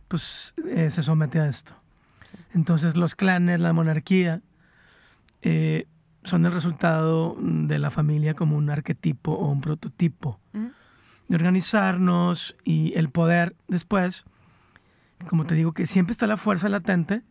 pues 0.08 0.54
eh, 0.68 0.90
se 0.90 1.04
somete 1.04 1.40
a 1.40 1.48
esto. 1.48 1.74
Entonces, 2.54 2.96
los 2.96 3.14
clanes, 3.14 3.60
la 3.60 3.72
monarquía, 3.74 4.42
eh, 5.42 5.88
son 6.26 6.46
el 6.46 6.52
resultado 6.52 7.38
de 7.40 7.80
la 7.80 7.92
familia 7.92 8.34
como 8.34 8.58
un 8.58 8.70
arquetipo 8.70 9.32
o 9.34 9.50
un 9.50 9.62
prototipo 9.62 10.40
Ujú. 10.54 10.72
de 11.28 11.36
organizarnos 11.36 12.56
y 12.64 12.94
el 12.96 13.10
poder 13.10 13.56
después, 13.68 14.26
como 15.30 15.46
te 15.46 15.56
digo, 15.56 15.72
que 15.74 15.88
siempre 15.88 16.12
está 16.12 16.28
la 16.28 16.38
fuerza 16.38 16.68
latente, 16.68 17.22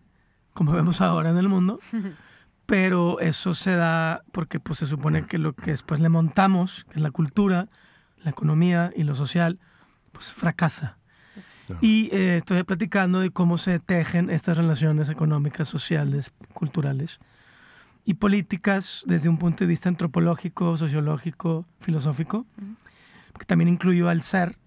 como 0.52 0.72
vemos 0.72 1.00
ahora 1.00 1.30
en 1.30 1.36
el 1.36 1.48
mundo, 1.48 1.80
pero 2.66 3.20
eso 3.20 3.52
se 3.52 3.72
da 3.72 4.22
porque 4.32 4.60
pues, 4.60 4.78
se 4.78 4.86
supone 4.86 5.26
que 5.26 5.38
lo 5.38 5.54
que 5.54 5.72
después 5.72 6.00
le 6.00 6.08
montamos, 6.08 6.84
que 6.90 6.96
es 6.96 7.02
la 7.02 7.10
cultura, 7.10 7.68
la 8.22 8.30
economía 8.30 8.92
y 8.96 9.02
lo 9.02 9.14
social, 9.14 9.58
pues 10.12 10.32
fracasa. 10.32 10.98
Y 11.80 12.10
eh, 12.12 12.36
estoy 12.36 12.62
platicando 12.62 13.20
de 13.20 13.30
cómo 13.30 13.56
se 13.56 13.78
tejen 13.78 14.28
estas 14.28 14.58
relaciones 14.58 15.08
económicas, 15.08 15.66
sociales, 15.66 16.30
culturales 16.52 17.18
y 18.04 18.14
políticas 18.14 19.02
desde 19.06 19.28
un 19.28 19.38
punto 19.38 19.64
de 19.64 19.66
vista 19.68 19.88
antropológico, 19.88 20.76
sociológico, 20.76 21.66
filosófico, 21.80 22.46
que 23.38 23.44
también 23.46 23.68
incluyó 23.68 24.08
al 24.08 24.22
ser, 24.22 24.58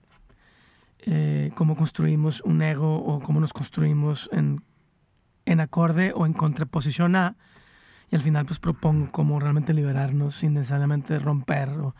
eh, 1.00 1.52
cómo 1.56 1.76
construimos 1.76 2.42
un 2.42 2.62
ego 2.62 2.98
o 2.98 3.20
cómo 3.20 3.40
nos 3.40 3.54
construimos 3.54 4.30
en, 4.34 4.64
en 5.46 5.60
acorde 5.60 6.12
o 6.16 6.26
en 6.26 6.34
contraposición 6.34 7.16
a, 7.16 7.36
y 8.10 8.16
al 8.16 8.22
final 8.22 8.46
pues 8.46 8.60
propongo 8.60 9.12
cómo 9.12 9.40
realmente 9.40 9.74
liberarnos 9.74 10.36
sin 10.36 10.54
necesariamente 10.54 11.20
romper 11.20 11.70
o 11.70 11.96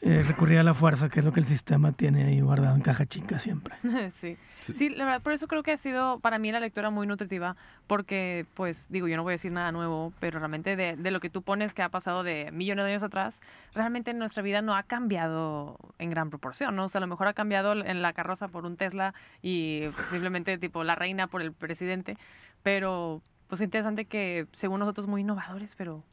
eh, 0.00 0.22
recurrir 0.22 0.58
a 0.58 0.62
la 0.62 0.74
fuerza, 0.74 1.08
que 1.08 1.18
es 1.18 1.24
lo 1.24 1.32
que 1.32 1.40
el 1.40 1.46
sistema 1.46 1.90
tiene 1.90 2.24
ahí 2.24 2.40
guardado 2.40 2.76
en 2.76 2.82
caja 2.82 3.04
chica 3.06 3.40
siempre. 3.40 3.74
sí. 4.14 4.36
Sí. 4.60 4.72
sí, 4.72 4.88
la 4.90 5.04
verdad, 5.04 5.22
por 5.22 5.32
eso 5.32 5.48
creo 5.48 5.62
que 5.62 5.72
ha 5.72 5.76
sido 5.76 6.20
para 6.20 6.38
mí 6.38 6.52
la 6.52 6.60
lectura 6.60 6.90
muy 6.90 7.06
nutritiva, 7.06 7.56
porque, 7.86 8.46
pues, 8.54 8.86
digo, 8.90 9.08
yo 9.08 9.16
no 9.16 9.22
voy 9.22 9.32
a 9.32 9.34
decir 9.34 9.50
nada 9.50 9.72
nuevo, 9.72 10.12
pero 10.20 10.38
realmente 10.38 10.76
de, 10.76 10.96
de 10.96 11.10
lo 11.10 11.20
que 11.20 11.30
tú 11.30 11.42
pones 11.42 11.74
que 11.74 11.82
ha 11.82 11.88
pasado 11.88 12.22
de 12.22 12.50
millones 12.52 12.84
de 12.84 12.90
años 12.90 13.02
atrás, 13.02 13.40
realmente 13.74 14.14
nuestra 14.14 14.42
vida 14.42 14.62
no 14.62 14.76
ha 14.76 14.82
cambiado 14.82 15.78
en 15.98 16.10
gran 16.10 16.30
proporción, 16.30 16.76
¿no? 16.76 16.84
O 16.84 16.88
sea, 16.88 16.98
a 16.98 17.00
lo 17.00 17.06
mejor 17.06 17.28
ha 17.28 17.34
cambiado 17.34 17.72
en 17.72 18.02
la 18.02 18.12
carroza 18.12 18.48
por 18.48 18.66
un 18.66 18.76
Tesla 18.76 19.14
y 19.42 19.88
pues, 19.88 20.08
simplemente, 20.08 20.58
tipo, 20.58 20.84
la 20.84 20.94
reina 20.94 21.28
por 21.28 21.42
el 21.42 21.52
presidente, 21.52 22.16
pero, 22.62 23.22
pues, 23.48 23.60
interesante 23.60 24.04
que, 24.04 24.46
según 24.52 24.80
nosotros, 24.80 25.06
muy 25.06 25.22
innovadores, 25.22 25.74
pero, 25.76 26.04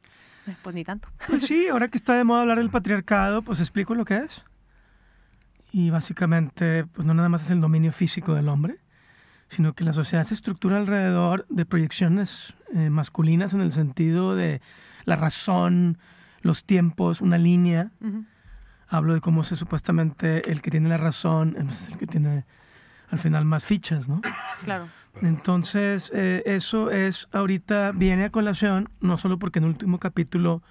pues, 0.63 0.75
ni 0.75 0.83
tanto. 0.83 1.07
Pues 1.27 1.43
sí, 1.43 1.67
ahora 1.67 1.87
que 1.87 1.97
está 1.97 2.15
de 2.15 2.23
moda 2.23 2.41
hablar 2.41 2.57
del 2.57 2.69
patriarcado, 2.69 3.41
pues 3.41 3.59
explico 3.59 3.95
lo 3.95 4.05
que 4.05 4.17
es. 4.17 4.43
Y 5.71 5.89
básicamente, 5.89 6.85
pues 6.85 7.05
no 7.05 7.13
nada 7.13 7.29
más 7.29 7.43
es 7.43 7.51
el 7.51 7.61
dominio 7.61 7.91
físico 7.91 8.33
del 8.33 8.47
hombre, 8.49 8.77
sino 9.49 9.73
que 9.73 9.83
la 9.83 9.93
sociedad 9.93 10.23
se 10.23 10.33
estructura 10.33 10.77
alrededor 10.77 11.45
de 11.49 11.65
proyecciones 11.65 12.53
eh, 12.73 12.89
masculinas 12.89 13.53
en 13.53 13.61
el 13.61 13.71
sentido 13.71 14.35
de 14.35 14.61
la 15.03 15.15
razón, 15.15 15.97
los 16.41 16.63
tiempos, 16.63 17.21
una 17.21 17.37
línea. 17.37 17.91
Hablo 18.87 19.13
de 19.15 19.21
cómo 19.21 19.43
se 19.43 19.55
supuestamente 19.55 20.49
el 20.51 20.61
que 20.61 20.71
tiene 20.71 20.89
la 20.89 20.97
razón 20.97 21.55
es 21.57 21.89
el 21.89 21.97
que 21.97 22.07
tiene 22.07 22.45
al 23.09 23.19
final 23.19 23.45
más 23.45 23.65
fichas, 23.65 24.07
¿no? 24.07 24.21
Claro. 24.63 24.87
Entonces, 25.21 26.11
eh, 26.13 26.43
eso 26.45 26.91
es, 26.91 27.27
ahorita 27.31 27.91
viene 27.93 28.25
a 28.25 28.29
colación, 28.29 28.89
no 28.99 29.17
solo 29.17 29.39
porque 29.39 29.59
en 29.59 29.65
el 29.65 29.71
último 29.71 29.99
capítulo 29.99 30.61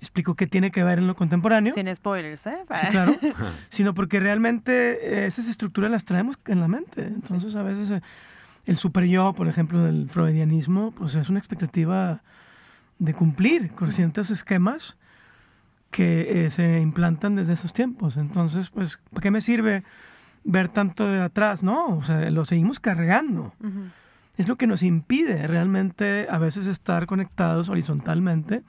explico 0.00 0.34
qué 0.34 0.46
tiene 0.46 0.70
que 0.70 0.84
ver 0.84 0.98
en 0.98 1.06
lo 1.06 1.16
contemporáneo, 1.16 1.72
Sin 1.72 1.94
spoilers, 1.94 2.46
¿eh? 2.46 2.58
sí, 2.68 2.86
claro, 2.90 3.16
sino 3.70 3.94
porque 3.94 4.20
realmente 4.20 5.26
esas 5.26 5.48
estructuras 5.48 5.90
las 5.90 6.04
traemos 6.04 6.38
en 6.46 6.60
la 6.60 6.68
mente. 6.68 7.06
Entonces, 7.06 7.56
a 7.56 7.62
veces 7.62 7.90
eh, 7.90 8.02
el 8.66 8.76
super 8.76 9.04
yo, 9.04 9.32
por 9.32 9.48
ejemplo, 9.48 9.82
del 9.82 10.10
freudianismo, 10.10 10.92
pues 10.92 11.14
es 11.14 11.28
una 11.30 11.38
expectativa 11.38 12.22
de 12.98 13.14
cumplir 13.14 13.70
con 13.72 13.92
ciertos 13.92 14.30
esquemas 14.30 14.96
que 15.90 16.44
eh, 16.44 16.50
se 16.50 16.80
implantan 16.80 17.36
desde 17.36 17.54
esos 17.54 17.72
tiempos. 17.72 18.16
Entonces, 18.16 18.70
pues, 18.70 18.98
¿para 19.10 19.22
qué 19.22 19.30
me 19.30 19.40
sirve 19.40 19.84
ver 20.46 20.68
tanto 20.68 21.06
de 21.06 21.20
atrás? 21.20 21.62
No, 21.62 21.98
o 21.98 22.02
sea, 22.02 22.30
lo 22.30 22.44
seguimos 22.44 22.80
cargando. 22.80 23.52
Ujú. 23.60 23.90
es 24.36 24.48
lo 24.48 24.56
que 24.56 24.66
nos 24.66 24.82
impide 24.82 25.46
realmente 25.46 26.26
a 26.30 26.38
veces 26.38 26.66
estar 26.66 27.06
conectados 27.06 27.68
horizontalmente, 27.68 28.62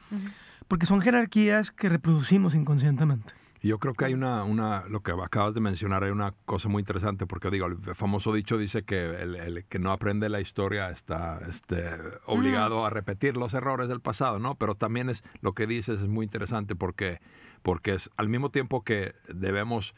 porque 0.68 0.86
son 0.86 1.02
jerarquías 1.02 1.72
que 1.72 1.90
reproducimos 1.90 2.56
inconscientemente. 2.56 3.34
Y 3.62 3.70
yo 3.70 3.80
creo 3.80 3.96
que 3.96 4.06
hay 4.06 4.14
una, 4.14 4.44
una, 4.44 4.84
lo 4.88 5.02
que 5.02 5.12
acabas 5.12 5.56
de 5.56 5.62
mencionar, 5.62 6.04
hay 6.04 6.12
una 6.12 6.34
cosa 6.46 6.70
muy 6.70 6.82
interesante, 6.82 7.26
porque 7.26 7.50
digo, 7.50 7.66
el 7.66 7.96
famoso 7.96 8.32
dicho 8.32 8.58
dice 8.58 8.84
que 8.84 9.22
el, 9.22 9.36
el 9.36 9.66
que 9.66 9.80
no 9.80 9.92
aprende 9.92 10.30
la 10.30 10.40
historia 10.40 10.90
está 10.90 11.40
este, 11.50 11.90
obligado 12.26 12.86
a 12.86 12.90
repetir 12.90 13.36
los 13.36 13.54
errores 13.54 13.90
del 13.90 14.00
pasado, 14.00 14.40
¿no? 14.40 14.56
Pero 14.56 14.76
también 14.76 15.10
es 15.10 15.24
lo 15.42 15.54
que 15.54 15.66
dices 15.66 16.02
es 16.02 16.08
muy 16.08 16.24
interesante 16.24 16.76
porque, 16.76 17.20
porque 17.64 17.96
es 17.96 18.12
al 18.16 18.30
mismo 18.30 18.52
tiempo 18.52 18.84
que 18.84 19.16
debemos 19.28 19.96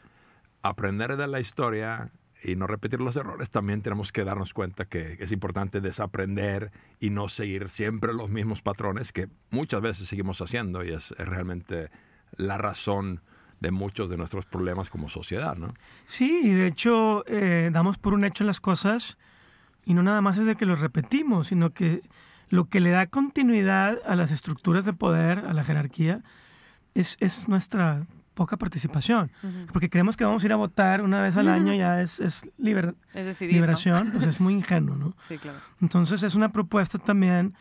aprender 0.62 1.18
de 1.18 1.28
la 1.28 1.40
historia 1.40 2.12
y 2.44 2.56
no 2.56 2.68
repetir 2.68 3.02
los 3.02 3.16
errores, 3.18 3.50
también 3.50 3.82
tenemos 3.82 4.12
que 4.12 4.24
darnos 4.24 4.54
cuenta 4.54 4.86
que 4.86 5.18
es 5.20 5.32
importante 5.32 5.82
desaprender 5.82 6.72
y 7.00 7.10
no 7.10 7.28
seguir 7.28 7.70
siempre 7.70 8.14
los 8.14 8.30
mismos 8.30 8.62
patrones 8.62 9.12
que 9.12 9.28
muchas 9.52 9.82
veces 9.82 10.08
seguimos 10.08 10.42
haciendo 10.42 10.84
y 10.84 10.94
es, 10.94 11.12
realmente 11.12 11.90
la 12.36 12.58
razón 12.58 13.22
de 13.60 13.72
muchos 13.72 14.10
de 14.10 14.16
nuestros 14.16 14.46
problemas 14.46 14.90
como 14.90 15.10
sociedad, 15.10 15.58
¿no? 15.58 15.74
Sí, 16.08 16.50
de 16.54 16.68
hecho 16.68 17.26
eh, 17.28 17.70
damos 17.74 17.98
por 17.98 18.14
un 18.14 18.24
hecho 18.24 18.46
las 18.46 18.62
cosas 18.62 19.18
y 19.86 19.94
no 19.94 20.02
nada 20.02 20.22
más 20.22 20.38
es 20.38 20.46
de 20.46 20.56
que 20.56 20.66
los 20.66 20.80
repetimos, 20.80 21.48
sino 21.48 21.72
que 21.72 22.02
lo 22.48 22.66
que 22.66 22.80
le 22.80 22.92
da 22.92 23.08
continuidad 23.08 24.00
a 24.06 24.16
las 24.16 24.32
estructuras 24.32 24.86
de 24.86 24.94
poder, 24.94 25.40
a 25.40 25.54
la 25.54 25.64
jerarquía, 25.64 26.22
es, 26.96 27.18
es 27.20 27.50
nuestra 27.50 28.08
poca 28.40 28.56
participación. 28.58 29.30
Porque 29.74 29.90
creemos 29.90 30.16
que 30.18 30.24
vamos 30.26 30.42
a 30.42 30.46
ir 30.46 30.54
a 30.54 30.56
votar 30.56 31.02
una 31.02 31.22
vez 31.22 31.36
al 31.38 31.50
año, 31.50 31.74
ya 31.74 32.02
es, 32.02 32.20
es, 32.22 32.50
liber, 32.58 32.96
Es 33.14 33.26
decidir, 33.26 33.54
¿no? 33.54 33.58
liberación, 33.58 34.12
pues 34.14 34.24
es 34.26 34.40
muy 34.40 34.54
ingenuo, 34.60 34.96
¿no? 34.96 35.14
Sí, 35.28 35.38
claro. 35.38 35.60
Entonces 35.82 36.24
es 36.24 36.36
una 36.36 36.50
propuesta 36.52 36.98
también 36.98 37.54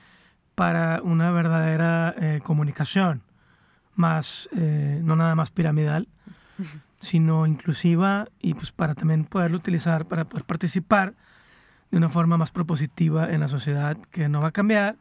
para 0.55 1.03
una 1.03 1.31
verdadera 1.33 2.15
eh, 2.17 2.41
comunicación, 2.45 3.23
más, 3.97 4.49
eh, 4.57 5.01
no 5.03 5.17
nada 5.17 5.35
más 5.35 5.51
piramidal, 5.51 6.07
sino 7.01 7.47
inclusiva 7.47 8.29
y 8.41 8.55
pues 8.55 8.71
para 8.73 8.95
también 8.95 9.25
poderlo 9.25 9.57
utilizar 9.57 10.07
para 10.07 10.25
poder 10.25 10.45
participar 10.45 11.15
de 11.91 11.97
una 11.97 12.09
forma 12.09 12.37
más 12.37 12.51
propositiva 12.51 13.33
en 13.33 13.41
la 13.41 13.49
sociedad 13.49 13.97
que 14.11 14.29
no 14.29 14.41
va 14.41 14.49
a 14.49 14.53
cambiar 14.53 14.97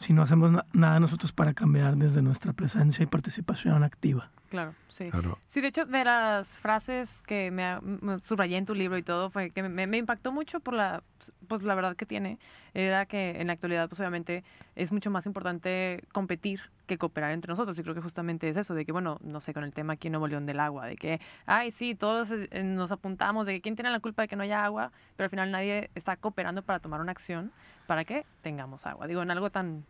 si 0.00 0.12
no 0.12 0.22
hacemos 0.22 0.50
na- 0.52 0.64
nada 0.72 0.98
nosotros 1.00 1.32
para 1.32 1.54
cambiar 1.54 1.96
desde 1.96 2.20
nuestra 2.22 2.52
presencia 2.52 3.02
y 3.02 3.06
participación 3.06 3.84
activa. 3.84 4.30
Claro, 4.54 4.72
sí. 4.86 5.10
Claro. 5.10 5.36
Sí, 5.46 5.60
de 5.60 5.66
hecho, 5.66 5.84
de 5.84 6.04
las 6.04 6.56
frases 6.58 7.22
que 7.26 7.50
me, 7.50 7.64
ha- 7.64 7.80
me 7.80 8.20
subrayé 8.20 8.56
en 8.56 8.64
tu 8.66 8.72
libro 8.72 8.96
y 8.96 9.02
todo, 9.02 9.28
fue 9.28 9.50
que 9.50 9.64
me, 9.64 9.86
me 9.88 9.96
impactó 9.96 10.30
mucho 10.30 10.60
por 10.60 10.74
la, 10.74 11.02
pues, 11.48 11.64
la 11.64 11.74
verdad 11.74 11.96
que 11.96 12.06
tiene, 12.06 12.38
era 12.72 13.04
que 13.04 13.40
en 13.40 13.48
la 13.48 13.54
actualidad, 13.54 13.88
pues 13.88 13.98
obviamente, 13.98 14.44
es 14.76 14.92
mucho 14.92 15.10
más 15.10 15.26
importante 15.26 16.04
competir 16.12 16.60
que 16.86 16.98
cooperar 16.98 17.32
entre 17.32 17.50
nosotros. 17.50 17.76
Y 17.80 17.82
creo 17.82 17.96
que 17.96 18.00
justamente 18.00 18.48
es 18.48 18.56
eso, 18.56 18.74
de 18.76 18.84
que, 18.84 18.92
bueno, 18.92 19.18
no 19.22 19.40
sé, 19.40 19.52
con 19.52 19.64
el 19.64 19.72
tema 19.72 19.94
aquí 19.94 20.06
en 20.06 20.12
Nuevo 20.12 20.28
León 20.28 20.46
del 20.46 20.60
agua, 20.60 20.86
de 20.86 20.94
que, 20.94 21.20
ay, 21.46 21.72
sí, 21.72 21.96
todos 21.96 22.30
eh, 22.30 22.62
nos 22.62 22.92
apuntamos 22.92 23.46
de 23.48 23.54
que 23.54 23.60
quién 23.60 23.74
tiene 23.74 23.90
la 23.90 23.98
culpa 23.98 24.22
de 24.22 24.28
que 24.28 24.36
no 24.36 24.44
haya 24.44 24.64
agua, 24.64 24.92
pero 25.16 25.24
al 25.24 25.30
final 25.30 25.50
nadie 25.50 25.90
está 25.96 26.16
cooperando 26.16 26.62
para 26.62 26.78
tomar 26.78 27.00
una 27.00 27.10
acción 27.10 27.50
para 27.88 28.04
que 28.04 28.24
tengamos 28.40 28.86
agua. 28.86 29.08
Digo, 29.08 29.20
en 29.20 29.32
algo 29.32 29.50
tan... 29.50 29.84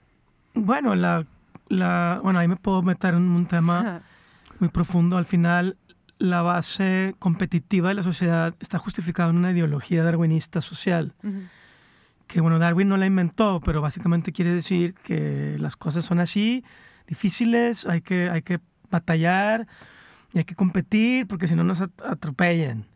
Bueno, 0.54 0.94
la, 0.94 1.26
la, 1.68 2.20
bueno, 2.22 2.38
ahí 2.38 2.48
me 2.48 2.56
puedo 2.56 2.80
meter 2.80 3.12
en 3.12 3.24
un 3.28 3.44
tema 3.46 4.00
muy 4.64 4.70
profundo. 4.70 5.16
Al 5.18 5.26
final, 5.26 5.76
la 6.18 6.40
base 6.42 7.14
competitiva 7.18 7.88
de 7.90 7.94
la 7.94 8.02
sociedad 8.02 8.54
está 8.60 8.78
justificada 8.78 9.28
en 9.30 9.36
una 9.36 9.52
ideología 9.52 10.02
darwinista 10.02 10.60
social. 10.62 11.12
Que 12.26 12.40
bueno, 12.40 12.58
Darwin 12.58 12.88
no 12.88 12.96
la 12.96 13.04
inventó, 13.06 13.60
pero 13.62 13.82
básicamente 13.82 14.32
quiere 14.32 14.54
decir 14.54 14.94
que 14.94 15.56
las 15.58 15.76
cosas 15.76 16.04
son 16.06 16.18
así, 16.20 16.64
difíciles, 17.06 17.84
hay 17.84 18.00
que, 18.00 18.30
hay 18.30 18.40
que 18.40 18.60
batallar 18.90 19.66
y 20.32 20.38
hay 20.38 20.44
que 20.44 20.54
competir 20.54 21.26
porque 21.26 21.46
si 21.46 21.54
no 21.54 21.62
nos 21.64 21.82
at- 21.82 21.90
atropellan. 22.02 22.86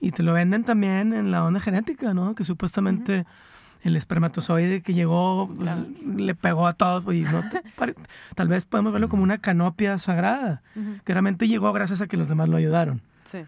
Y 0.00 0.10
te 0.12 0.22
lo 0.22 0.32
venden 0.32 0.64
también 0.64 1.12
en 1.12 1.30
la 1.30 1.44
onda 1.44 1.60
genética, 1.60 2.14
¿no? 2.14 2.34
Que 2.34 2.44
supuestamente 2.44 3.26
el 3.82 3.96
espermatozoide 3.96 4.80
que 4.82 4.94
llegó 4.94 5.46
pues, 5.48 5.58
Claro. 5.60 5.86
le 6.16 6.34
pegó 6.34 6.66
a 6.66 6.72
todos 6.74 7.02
y 7.14 7.22
no 7.22 7.42
te- 7.48 7.62
tal 8.34 8.48
vez 8.48 8.64
podemos 8.64 8.92
verlo 8.92 9.08
como 9.08 9.22
una 9.22 9.38
canopia 9.38 9.98
sagrada, 9.98 10.62
Ujú. 10.76 10.96
que 11.04 11.12
realmente 11.14 11.48
llegó 11.48 11.72
gracias 11.72 12.00
a 12.00 12.06
que 12.06 12.16
los 12.16 12.28
demás 12.28 12.48
lo 12.48 12.56
ayudaron. 12.56 13.02
Sí. 13.24 13.44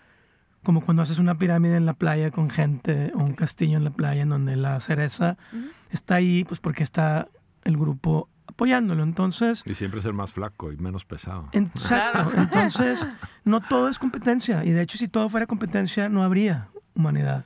Como 0.63 0.81
cuando 0.81 1.03
haces 1.03 1.19
una 1.19 1.37
pirámide 1.37 1.77
en 1.77 1.87
la 1.87 1.93
playa 1.95 2.31
con 2.31 2.49
gente 2.51 3.13
o 3.15 3.19
un 3.19 3.35
castillo 3.35 3.77
en 3.77 3.85
la 3.85 3.91
playa 3.91 4.23
en 4.23 4.31
donde 4.31 4.57
la 4.57 4.81
cereza 4.81 5.37
Ujú. 5.53 5.67
está 5.91 6.17
ahí 6.17 6.45
pues 6.45 6.59
porque 6.61 6.83
está 6.83 7.29
el 7.65 7.77
grupo 7.77 8.29
apoyándolo. 8.47 9.03
Entonces, 9.03 9.63
Y 9.67 9.75
siempre 9.75 10.01
ser 10.03 10.13
más 10.15 10.33
flaco 10.33 10.73
y 10.73 10.77
menos 10.77 11.05
pesado. 11.05 11.49
exacto. 11.53 12.31
Entonces, 12.37 13.05
no 13.45 13.61
todo 13.61 13.89
es 13.89 13.99
competencia. 13.99 14.65
Y 14.65 14.71
de 14.71 14.83
hecho, 14.83 14.97
si 14.99 15.07
todo 15.09 15.29
fuera 15.29 15.47
competencia, 15.47 16.09
no 16.09 16.23
habría 16.23 16.69
humanidad 16.95 17.45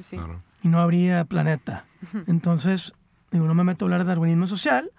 Sí. 0.00 0.16
Claro. 0.16 0.40
Y 0.62 0.68
no 0.68 0.80
habría 0.80 1.24
planeta. 1.24 1.86
Entonces, 2.26 2.92
digo, 3.30 3.46
no 3.46 3.54
me 3.54 3.64
meto 3.64 3.84
a 3.84 3.86
hablar 3.86 4.00
de 4.00 4.08
darwinismo 4.08 4.46
social, 4.46 4.90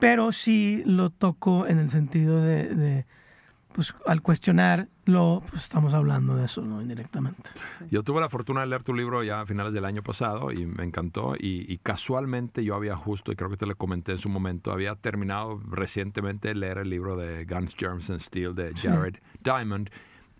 pero 0.00 0.32
sí 0.32 0.82
lo 0.86 1.10
toco 1.10 1.66
en 1.66 1.78
el 1.78 1.90
sentido 1.90 2.40
de, 2.40 2.74
de, 2.74 3.06
pues 3.72 3.94
al 4.06 4.22
cuestionarlo, 4.22 5.42
pues 5.50 5.62
estamos 5.62 5.94
hablando 5.94 6.36
de 6.36 6.46
eso, 6.46 6.62
¿no? 6.62 6.80
Indirectamente. 6.80 7.50
Yo 7.90 8.02
tuve 8.02 8.20
la 8.20 8.28
fortuna 8.28 8.60
de 8.60 8.66
leer 8.66 8.82
tu 8.82 8.94
libro 8.94 9.22
ya 9.22 9.40
a 9.40 9.46
finales 9.46 9.72
del 9.72 9.84
año 9.84 10.02
pasado 10.02 10.52
y 10.52 10.66
me 10.66 10.84
encantó. 10.84 11.34
Y, 11.38 11.64
y 11.72 11.78
casualmente 11.78 12.64
yo 12.64 12.74
había 12.74 12.96
justo, 12.96 13.32
y 13.32 13.36
creo 13.36 13.50
que 13.50 13.56
te 13.56 13.66
lo 13.66 13.76
comenté 13.76 14.12
en 14.12 14.18
su 14.18 14.28
momento, 14.28 14.72
había 14.72 14.94
terminado 14.96 15.60
recientemente 15.68 16.48
de 16.48 16.54
leer 16.54 16.78
el 16.78 16.90
libro 16.90 17.16
de 17.16 17.44
Guns, 17.44 17.74
Germs 17.76 18.10
and 18.10 18.20
Steel 18.20 18.54
de 18.54 18.72
Jared 18.74 19.16
Diamond. 19.42 19.90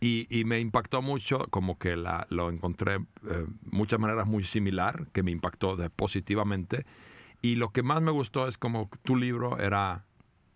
Y, 0.01 0.27
y 0.31 0.45
me 0.45 0.61
impactó 0.61 1.03
mucho, 1.03 1.47
como 1.51 1.79
que 1.79 1.97
la, 1.97 2.27
lo 2.31 2.51
encontré 2.51 2.97
eh, 3.29 3.47
muchas 3.63 3.99
maneras 3.99 4.27
muy 4.29 4.45
similar, 4.45 5.09
que 5.13 5.23
me 5.25 5.33
impactó 5.33 5.75
de- 5.77 5.91
positivamente. 5.91 6.87
Y 7.43 7.57
lo 7.57 7.71
que 7.71 7.83
más 7.83 8.01
me 8.01 8.13
gustó 8.13 8.47
es 8.47 8.59
como 8.59 8.89
tu 9.03 9.17
libro 9.17 9.59
era 9.59 10.05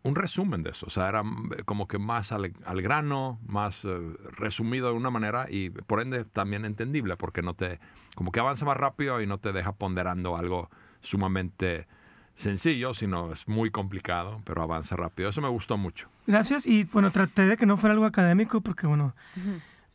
un 0.04 0.16
resumen 0.16 0.62
de 0.64 0.70
eso, 0.70 0.86
o 0.86 0.90
sea, 0.90 1.08
era 1.08 1.22
mm, 1.22 1.50
como 1.64 1.86
que 1.86 1.98
más 1.98 2.32
al, 2.32 2.52
al 2.64 2.82
grano, 2.82 3.38
más 3.46 3.84
eh, 3.84 3.98
resumido 4.36 4.88
de 4.88 4.94
una 4.96 5.10
manera 5.10 5.46
y 5.48 5.70
por 5.70 6.00
ende 6.00 6.24
también 6.24 6.64
entendible, 6.64 7.16
porque 7.16 7.40
no 7.42 7.54
te, 7.54 7.78
como 8.16 8.32
que 8.32 8.40
avanza 8.40 8.64
más 8.64 8.76
rápido 8.76 9.20
y 9.20 9.26
no 9.28 9.38
te 9.38 9.52
deja 9.52 9.72
ponderando 9.72 10.36
algo 10.36 10.70
sumamente 11.00 11.86
sencillo, 12.36 12.94
sino 12.94 13.32
es 13.32 13.46
muy 13.48 13.70
complicado, 13.70 14.40
pero 14.44 14.62
avanza 14.62 14.96
rápido. 14.96 15.28
Eso 15.28 15.40
me 15.40 15.48
gustó 15.48 15.76
mucho. 15.76 16.08
Gracias. 16.26 16.66
Y 16.66 16.84
bueno, 16.84 17.10
traté 17.10 17.46
de 17.46 17.56
que 17.56 17.66
no 17.66 17.76
fuera 17.76 17.94
algo 17.94 18.06
académico 18.06 18.60
porque, 18.60 18.86
bueno, 18.86 19.14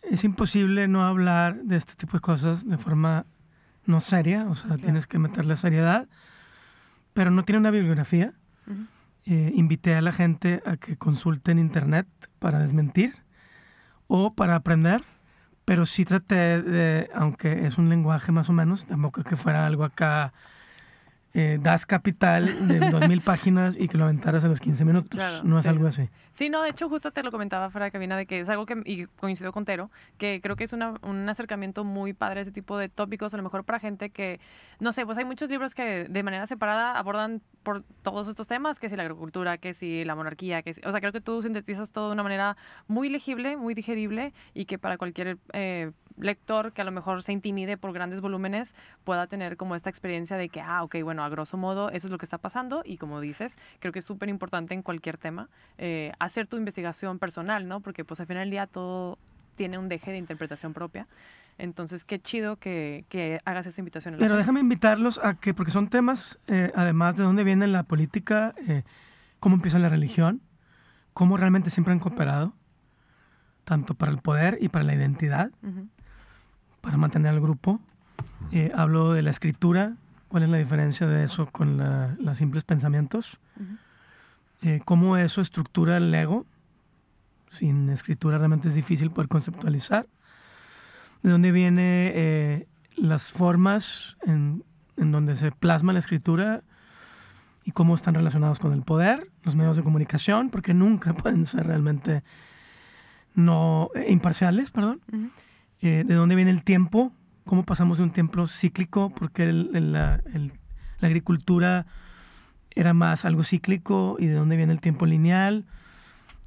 es 0.04 0.24
imposible 0.24 0.88
no 0.88 1.06
hablar 1.06 1.56
de 1.64 1.78
este 1.78 1.96
tipo 1.96 2.14
de 2.18 2.22
cosas 2.22 2.68
de 2.68 2.78
forma 2.78 3.26
no 3.86 4.02
seria, 4.02 4.48
o 4.50 4.56
sea, 4.56 4.78
tienes 4.78 5.08
que 5.08 5.18
meterle 5.18 5.56
seriedad, 5.56 6.08
pero 7.14 7.32
no 7.32 7.44
tiene 7.44 7.60
una 7.60 7.72
bibliografía. 7.72 8.34
Ujú. 8.68 8.86
Eh, 9.26 9.52
invité 9.56 9.96
a 9.96 10.02
la 10.02 10.14
gente 10.14 10.62
a 10.66 10.78
que 10.78 10.96
consulten 10.96 11.60
internet 11.60 12.08
para 12.40 12.60
desmentir 12.60 13.14
o 14.08 14.34
para 14.34 14.56
aprender, 14.56 15.04
pero 15.66 15.86
sí 15.86 16.06
traté 16.06 16.62
de, 16.62 17.10
aunque 17.14 17.66
es 17.66 17.78
un 17.78 17.90
lenguaje 17.90 18.32
más 18.32 18.50
o 18.50 18.54
menos, 18.54 18.86
tampoco 18.86 19.24
que 19.24 19.36
fuera 19.36 19.66
algo 19.66 19.84
acá, 19.84 20.32
eh, 21.34 21.60
das 21.62 21.86
capital 21.86 22.68
de 22.68 22.80
2000 22.92 23.22
páginas 23.22 23.76
y 23.78 23.88
que 23.88 23.98
lo 23.98 24.06
aventaras 24.06 24.44
a 24.44 24.48
los 24.48 24.60
15 24.60 24.86
minutos. 24.86 25.10
Claro, 25.10 25.44
no 25.44 25.58
es 25.60 25.64
sí. 25.64 25.70
algo 25.70 25.88
así. 25.88 26.10
Sí, 26.32 26.50
no, 26.50 26.62
de 26.62 26.70
hecho 26.70 26.88
justo 26.90 27.12
te 27.12 27.24
lo 27.24 27.32
comentaba 27.32 27.70
fuera 27.70 27.86
de 27.86 27.92
cabina 27.92 28.16
de 28.16 28.26
que 28.28 28.40
es 28.40 28.50
algo 28.50 28.66
que, 28.66 28.82
y 28.86 29.06
coincido 29.06 29.52
con 29.52 29.66
Tero, 29.66 29.90
que 30.18 30.40
creo 30.42 30.56
que 30.56 30.64
es 30.66 30.74
una- 30.74 30.96
un 31.02 31.28
acercamiento 31.28 31.84
muy 31.84 32.14
padre 32.14 32.40
a 32.40 32.42
ese 32.44 32.52
tipo 32.52 32.78
de 32.78 32.90
tópicos, 32.90 33.34
a 33.34 33.38
lo 33.38 33.44
mejor 33.44 33.64
para 33.64 33.80
gente 33.80 34.10
que, 34.12 34.40
no 34.80 34.92
sé, 34.92 35.06
pues 35.06 35.18
hay 35.18 35.26
muchos 35.26 35.50
libros 35.50 35.74
que 35.74 36.06
de 36.08 36.24
manera 36.24 36.46
separada 36.48 36.98
abordan 36.98 37.42
por 37.64 37.84
todos 38.04 38.28
estos 38.28 38.48
temas, 38.48 38.80
que 38.80 38.88
si 38.90 38.96
la 38.96 39.04
agricultura, 39.04 39.58
que 39.58 39.74
si 39.74 40.06
la 40.06 40.16
monarquía, 40.16 40.62
que 40.62 40.74
si, 40.74 40.82
o 40.86 40.92
sea, 40.92 41.00
creo 41.00 41.12
que 41.12 41.22
tú 41.22 41.42
sintetizas 41.42 41.92
todo 41.92 42.08
de 42.08 42.14
una 42.14 42.24
manera 42.24 42.56
muy 42.88 43.10
legible, 43.10 43.58
muy 43.58 43.74
digerible 43.74 44.34
y 44.54 44.66
que 44.66 44.78
para 44.78 44.98
cualquier 44.98 45.38
eh, 45.54 45.92
lector 46.20 46.74
que 46.74 46.82
a 46.82 46.86
lo 46.86 46.92
mejor 46.92 47.24
se 47.24 47.32
intimide 47.32 47.78
por 47.78 47.94
grandes 47.94 48.22
volúmenes 48.22 48.76
pueda 49.04 49.28
tener 49.28 49.58
como 49.58 49.76
esta 49.76 49.90
experiencia 49.90 50.38
de 50.38 50.50
que, 50.50 50.62
ah, 50.62 50.84
ok, 50.84 50.96
bueno, 51.04 51.24
a 51.24 51.30
grosso 51.30 51.58
modo 51.58 51.90
eso 51.90 52.08
es 52.08 52.12
lo 52.12 52.18
que 52.18 52.26
está 52.26 52.38
pasando 52.38 52.82
y 52.86 52.98
como 52.98 53.20
dices, 53.22 53.58
creo 53.80 53.92
que 53.92 54.00
es 54.00 54.06
súper 54.06 54.30
importante 54.30 54.74
en 54.74 54.82
cualquier 54.82 55.18
tema 55.18 55.50
eh, 55.78 56.12
hacer 56.20 56.48
tu 56.48 56.58
investigación 56.58 57.20
personal, 57.20 57.68
¿no? 57.68 57.80
Porque 57.82 58.04
pues 58.04 58.20
al 58.20 58.26
final 58.26 58.44
del 58.44 58.52
día 58.52 58.68
todo 58.68 59.18
tiene 59.56 59.78
un 59.78 59.90
deje 59.90 60.12
de 60.12 60.18
interpretación 60.18 60.74
propia. 60.74 61.08
Entonces, 61.58 62.06
qué 62.06 62.20
chido 62.20 62.58
que, 62.58 63.06
que 63.10 63.40
hagas 63.44 63.66
esta 63.66 63.82
invitación. 63.82 64.16
Pero 64.20 64.38
déjame 64.38 64.60
invitarlos 64.60 65.20
a 65.24 65.34
que, 65.34 65.56
porque 65.56 65.72
son 65.72 65.90
temas, 65.90 66.38
eh, 66.48 66.72
además 66.76 67.16
de 67.16 67.24
dónde 67.24 67.44
viene 67.44 67.66
la 67.66 67.84
política, 67.84 68.54
eh, 68.68 68.84
cómo 69.40 69.56
empieza 69.56 69.80
la 69.80 69.90
religión, 69.90 70.42
cómo 71.14 71.36
realmente 71.36 71.72
siempre 71.72 71.94
han 71.94 72.00
cooperado, 72.00 72.54
tanto 73.64 73.96
para 73.96 74.12
el 74.12 74.20
poder 74.20 74.60
y 74.62 74.70
para 74.70 74.86
la 74.86 74.94
identidad, 74.94 75.52
Ujú. 75.64 75.90
Para 76.88 76.96
mantener 76.98 77.34
al 77.34 77.42
grupo. 77.42 77.82
Eh, 78.54 78.72
hablo 78.74 79.12
de 79.12 79.22
la 79.22 79.30
escritura, 79.30 79.96
cuál 80.30 80.44
es 80.44 80.50
la 80.50 80.56
diferencia 80.56 81.06
de 81.06 81.26
eso 81.26 81.48
con 81.48 81.76
la- 81.78 82.16
los 82.18 82.38
simples 82.38 82.64
pensamientos, 82.64 83.40
eh, 84.62 84.80
cómo 84.86 85.18
eso 85.18 85.42
estructura 85.42 85.98
el 85.98 86.16
ego. 86.16 86.46
Sin 87.50 87.90
escritura 87.90 88.38
realmente 88.38 88.70
es 88.70 88.76
difícil 88.76 89.12
poder 89.12 89.28
conceptualizar. 89.28 90.08
De 91.24 91.30
dónde 91.32 91.52
vienen 91.52 92.66
las 92.96 93.34
formas 93.34 94.16
en, 94.26 94.64
en 94.96 95.12
donde 95.12 95.36
se 95.36 95.52
plasma 95.52 95.92
la 95.92 96.00
escritura 96.00 96.64
y 97.66 97.72
cómo 97.72 97.96
están 97.96 98.14
relacionados 98.14 98.60
con 98.60 98.72
el 98.72 98.84
poder, 98.84 99.30
los 99.44 99.58
medios 99.58 99.76
de 99.76 99.84
comunicación, 99.84 100.50
porque 100.52 100.74
nunca 100.74 101.14
pueden 101.22 101.46
ser 101.48 101.68
realmente 101.68 102.24
no 103.36 103.90
eh, 103.94 104.06
imparciales, 104.10 104.72
perdón. 104.72 105.02
Ujú. 105.12 105.30
Eh, 105.82 106.04
de 106.06 106.14
dónde 106.16 106.36
viene 106.36 106.52
el 106.52 106.64
tiempo, 106.64 107.12
cómo 107.46 107.64
pasamos 107.64 107.98
de 107.98 108.04
un 108.04 108.12
tiempo 108.12 108.48
cíclico, 108.48 109.12
porque 109.12 109.44
el- 109.44 109.92
la, 109.94 110.22
la 111.00 111.08
agricultura 111.08 111.86
era 112.72 112.94
más 112.94 113.26
algo 113.26 113.44
cíclico 113.44 114.18
y 114.20 114.26
de 114.28 114.34
dónde 114.34 114.56
viene 114.58 114.74
el 114.74 114.80
tiempo 114.82 115.06
lineal, 115.06 115.66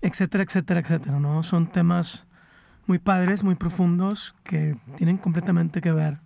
etcétera, 0.01 0.45
etcétera, 0.45 0.81
etcétera, 0.81 1.21
¿no? 1.21 1.43
Son 1.43 1.71
temas 1.71 2.27
muy 2.87 2.99
padres, 2.99 3.45
muy 3.45 3.55
profundos, 3.55 4.35
que 4.43 4.77
tienen 4.97 5.17
completamente 5.19 5.81
que 5.81 5.93
ver 5.93 6.19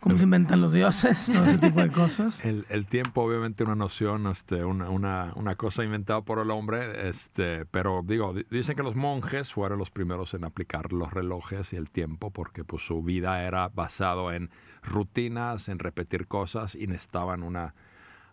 cómo 0.00 0.16
se 0.16 0.24
inventan 0.24 0.60
los 0.60 0.72
dioses, 0.72 1.30
todo 1.32 1.44
ese 1.44 1.58
tipo 1.58 1.80
de 1.80 1.90
cosas. 1.92 2.44
El, 2.44 2.66
el 2.70 2.86
tiempo, 2.86 3.22
obviamente, 3.22 3.62
una 3.64 3.74
noción, 3.76 4.26
este, 4.26 4.64
una, 4.64 4.90
una, 4.90 5.32
una 5.36 5.54
cosa 5.56 5.84
inventada 5.84 6.22
por 6.22 6.38
el 6.38 6.50
hombre, 6.50 7.08
este, 7.08 7.66
pero 7.66 8.02
digo, 8.04 8.32
di- 8.34 8.46
dicen 8.50 8.76
que 8.76 8.82
los 8.82 8.96
monjes 8.96 9.52
fueron 9.52 9.78
los 9.78 9.90
primeros 9.90 10.34
en 10.34 10.44
aplicar 10.44 10.92
los 10.92 11.12
relojes 11.12 11.72
y 11.72 11.76
el 11.76 11.90
tiempo, 11.90 12.30
porque 12.30 12.64
pues 12.64 12.82
su 12.82 13.02
vida 13.02 13.42
era 13.44 13.68
basado 13.68 14.32
en 14.32 14.50
rutinas, 14.82 15.68
en 15.68 15.78
repetir 15.78 16.26
cosas 16.26 16.74
y 16.74 16.86
necesitaban 16.86 17.42
una 17.42 17.74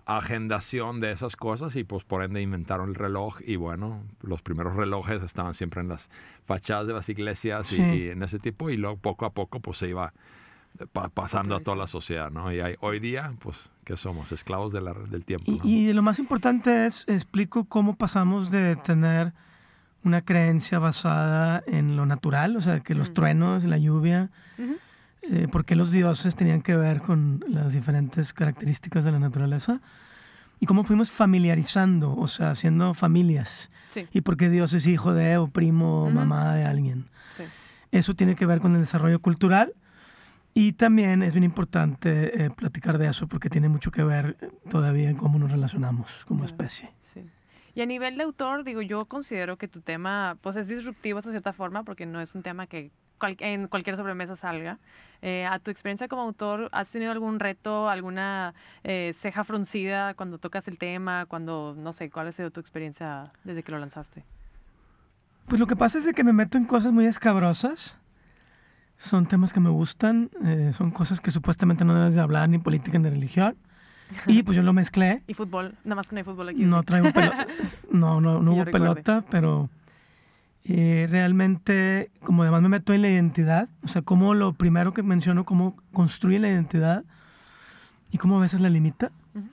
agendación 0.06 1.02
de 1.02 1.12
esas 1.12 1.36
cosas 1.36 1.76
y 1.76 1.84
pues 1.84 2.06
por 2.06 2.24
ende 2.24 2.42
inventaron 2.42 2.88
el 2.90 2.96
reloj 2.96 3.40
y 3.46 3.58
bueno, 3.58 4.04
los 4.22 4.42
primeros 4.42 4.76
relojes 4.76 5.22
estaban 5.22 5.54
siempre 5.54 5.82
en 5.82 5.90
las 5.90 6.10
fachadas 6.44 6.88
de 6.88 6.94
las 6.94 7.10
iglesias 7.10 7.74
y- 7.74 7.82
y, 7.82 8.10
en 8.12 8.24
ese 8.24 8.40
tipo 8.40 8.70
y 8.70 8.78
luego 8.78 8.96
poco 8.98 9.26
a 9.26 9.32
poco 9.34 9.60
pues 9.60 9.78
se 9.80 9.90
iba 9.90 10.14
pa- 10.86 11.10
pasando 11.10 11.56
a 11.56 11.60
toda 11.62 11.76
la 11.78 11.88
sociedad, 11.88 12.30
¿no? 12.32 12.52
Y 12.54 12.60
hay- 12.60 12.76
hoy 12.82 13.00
día, 13.00 13.34
pues, 13.40 13.58
¿qué 13.84 13.98
somos? 13.98 14.32
Esclavos 14.32 14.72
de 14.72 14.82
la- 14.82 14.94
del 14.94 15.26
tiempo, 15.26 15.52
Y, 15.52 15.58
¿no? 15.58 15.66
y 15.66 15.94
lo 15.94 16.02
más 16.04 16.20
importante 16.20 16.86
es, 16.86 17.04
explico 17.08 17.66
cómo 17.66 17.96
pasamos 17.96 18.52
de 18.52 18.76
tener 18.76 19.34
una 20.04 20.22
creencia 20.22 20.80
basada 20.80 21.64
en 21.68 21.96
lo 21.96 22.06
natural, 22.06 22.56
o 22.56 22.62
sea, 22.62 22.80
que 22.82 22.94
los 22.96 23.10
Mm. 23.10 23.14
truenos, 23.14 23.64
la 23.64 23.78
lluvia, 23.78 24.30
eh, 25.30 25.48
por 25.52 25.66
qué 25.66 25.76
los 25.76 25.92
dioses 25.92 26.36
tenían 26.36 26.62
que 26.62 26.76
ver 26.78 27.02
con 27.02 27.44
las 27.48 27.74
diferentes 27.74 28.32
características 28.34 29.04
de 29.04 29.12
la 29.12 29.20
naturaleza, 29.20 29.82
y 30.60 30.66
cómo 30.66 30.84
fuimos 30.84 31.12
familiarizando, 31.12 32.16
o 32.16 32.28
sea, 32.28 32.52
haciendo 32.52 32.94
familias, 32.94 33.70
Sí, 33.90 34.08
y 34.12 34.22
por 34.22 34.38
qué 34.38 34.50
Dios 34.50 34.74
es 34.74 34.86
hijo 34.88 35.14
de, 35.14 35.38
o 35.38 35.48
primo, 35.48 36.04
o 36.04 36.06
Ujú. 36.06 36.14
mamá 36.16 36.54
de 36.56 36.66
alguien. 36.66 37.06
sí. 37.36 37.44
Eso 37.92 38.14
tiene 38.16 38.36
que 38.36 38.46
ver 38.46 38.60
con 38.60 38.74
el 38.76 38.82
desarrollo 38.82 39.20
cultural. 39.22 39.74
Y 40.60 40.74
también 40.74 41.22
es 41.22 41.34
bien 41.34 41.44
importante 41.44 42.46
eh, 42.46 42.50
platicar 42.50 42.98
de 42.98 43.06
eso 43.08 43.28
porque 43.28 43.48
tiene 43.48 43.70
mucho 43.70 43.92
que 43.92 44.04
ver 44.04 44.38
todavía 44.72 45.08
en 45.08 45.16
cómo 45.16 45.38
nos 45.38 45.52
relacionamos 45.52 46.10
como 46.28 46.46
especie. 46.46 46.90
Sí. 47.04 47.24
Y 47.76 47.82
a 47.82 47.86
nivel 47.86 48.18
de 48.18 48.24
autor, 48.24 48.64
digo, 48.64 48.82
yo 48.82 49.06
considero 49.06 49.58
que 49.58 49.68
tu 49.68 49.82
tema 49.82 50.36
pues 50.42 50.56
es 50.56 50.68
disruptivo 50.68 51.22
de 51.22 51.30
cierta 51.30 51.54
forma 51.54 51.84
porque 51.84 52.08
no 52.08 52.20
es 52.22 52.34
un 52.34 52.42
tema 52.42 52.66
que 52.66 52.90
cual- 53.20 53.38
en 53.40 53.68
cualquier 53.68 53.98
sobremesa 53.98 54.36
salga. 54.36 54.80
Eh, 55.22 55.46
a 55.46 55.60
tu 55.60 55.70
experiencia 55.70 56.08
como 56.08 56.24
autor, 56.24 56.70
¿has 56.72 56.92
tenido 56.92 57.12
algún 57.12 57.40
reto, 57.40 57.88
alguna 57.88 58.56
eh, 58.84 59.12
ceja 59.14 59.44
fruncida 59.44 60.16
cuando 60.16 60.40
tocas 60.40 60.68
el 60.68 60.80
tema? 60.80 61.28
Cuando, 61.28 61.76
no 61.78 61.94
sé, 61.94 62.10
¿cuál 62.10 62.30
ha 62.30 62.32
sido 62.32 62.50
tu 62.50 62.60
experiencia 62.62 63.32
desde 63.44 63.62
que 63.62 63.72
lo 63.72 63.78
lanzaste? 63.78 64.24
Pues 65.48 65.60
lo 65.60 65.68
que 65.68 65.76
pasa 65.76 66.00
es 66.00 66.06
de 66.06 66.16
que 66.16 66.24
me 66.24 66.34
meto 66.34 66.58
en 66.58 66.66
cosas 66.66 66.92
muy 66.94 67.06
escabrosas. 67.06 67.96
Son 68.98 69.28
temas 69.28 69.54
que 69.54 69.60
me 69.60 69.70
gustan, 69.70 70.32
eh, 70.44 70.72
son 70.76 70.92
cosas 70.92 71.22
que 71.22 71.32
supuestamente 71.32 71.86
no 71.86 71.94
debes 71.94 72.16
de 72.16 72.22
hablar 72.22 72.50
ni 72.50 72.58
política 72.58 72.98
ni 72.98 73.10
religión. 73.10 73.56
Y 74.26 74.44
pues 74.44 74.56
yo 74.56 74.64
lo 74.64 74.74
mezclé. 74.74 75.24
Y 75.28 75.34
fútbol, 75.34 75.76
nada 75.84 75.96
más 75.96 76.08
que 76.08 76.16
no 76.16 76.20
hay 76.20 76.24
fútbol 76.24 76.50
aquí. 76.50 76.64
No 76.64 76.84
traigo 76.84 77.12
pelota. 77.12 77.48
No, 77.92 78.22
no, 78.22 78.42
no 78.42 78.54
hubo 78.54 78.66
pelota, 78.66 79.24
pero 79.30 79.70
eh, 80.64 81.08
realmente, 81.10 82.12
como 82.24 82.44
además 82.44 82.62
me 82.62 82.70
meto 82.70 82.94
en 82.94 83.02
la 83.02 83.10
identidad, 83.10 83.70
o 83.84 83.88
sea, 83.88 84.02
como 84.02 84.34
lo 84.34 84.54
primero 84.54 84.94
que 84.94 85.04
menciono, 85.04 85.46
cómo 85.46 85.78
construye 85.94 86.40
la 86.40 86.50
identidad 86.50 87.04
y 88.12 88.18
cómo 88.18 88.38
a 88.38 88.42
veces 88.42 88.62
la 88.62 88.70
limita, 88.70 89.12
Ujú. 89.36 89.48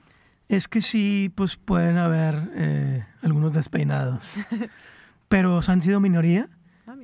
es 0.49 0.67
que 0.67 0.81
sí, 0.81 1.31
pues 1.35 1.55
pueden 1.57 1.97
haber 1.97 2.49
eh, 2.55 3.05
algunos 3.21 3.53
despeinados. 3.53 4.19
pero 5.29 5.55
o 5.57 5.61
sea, 5.61 5.73
han 5.73 5.81
sido 5.81 5.99
minoría, 5.99 6.49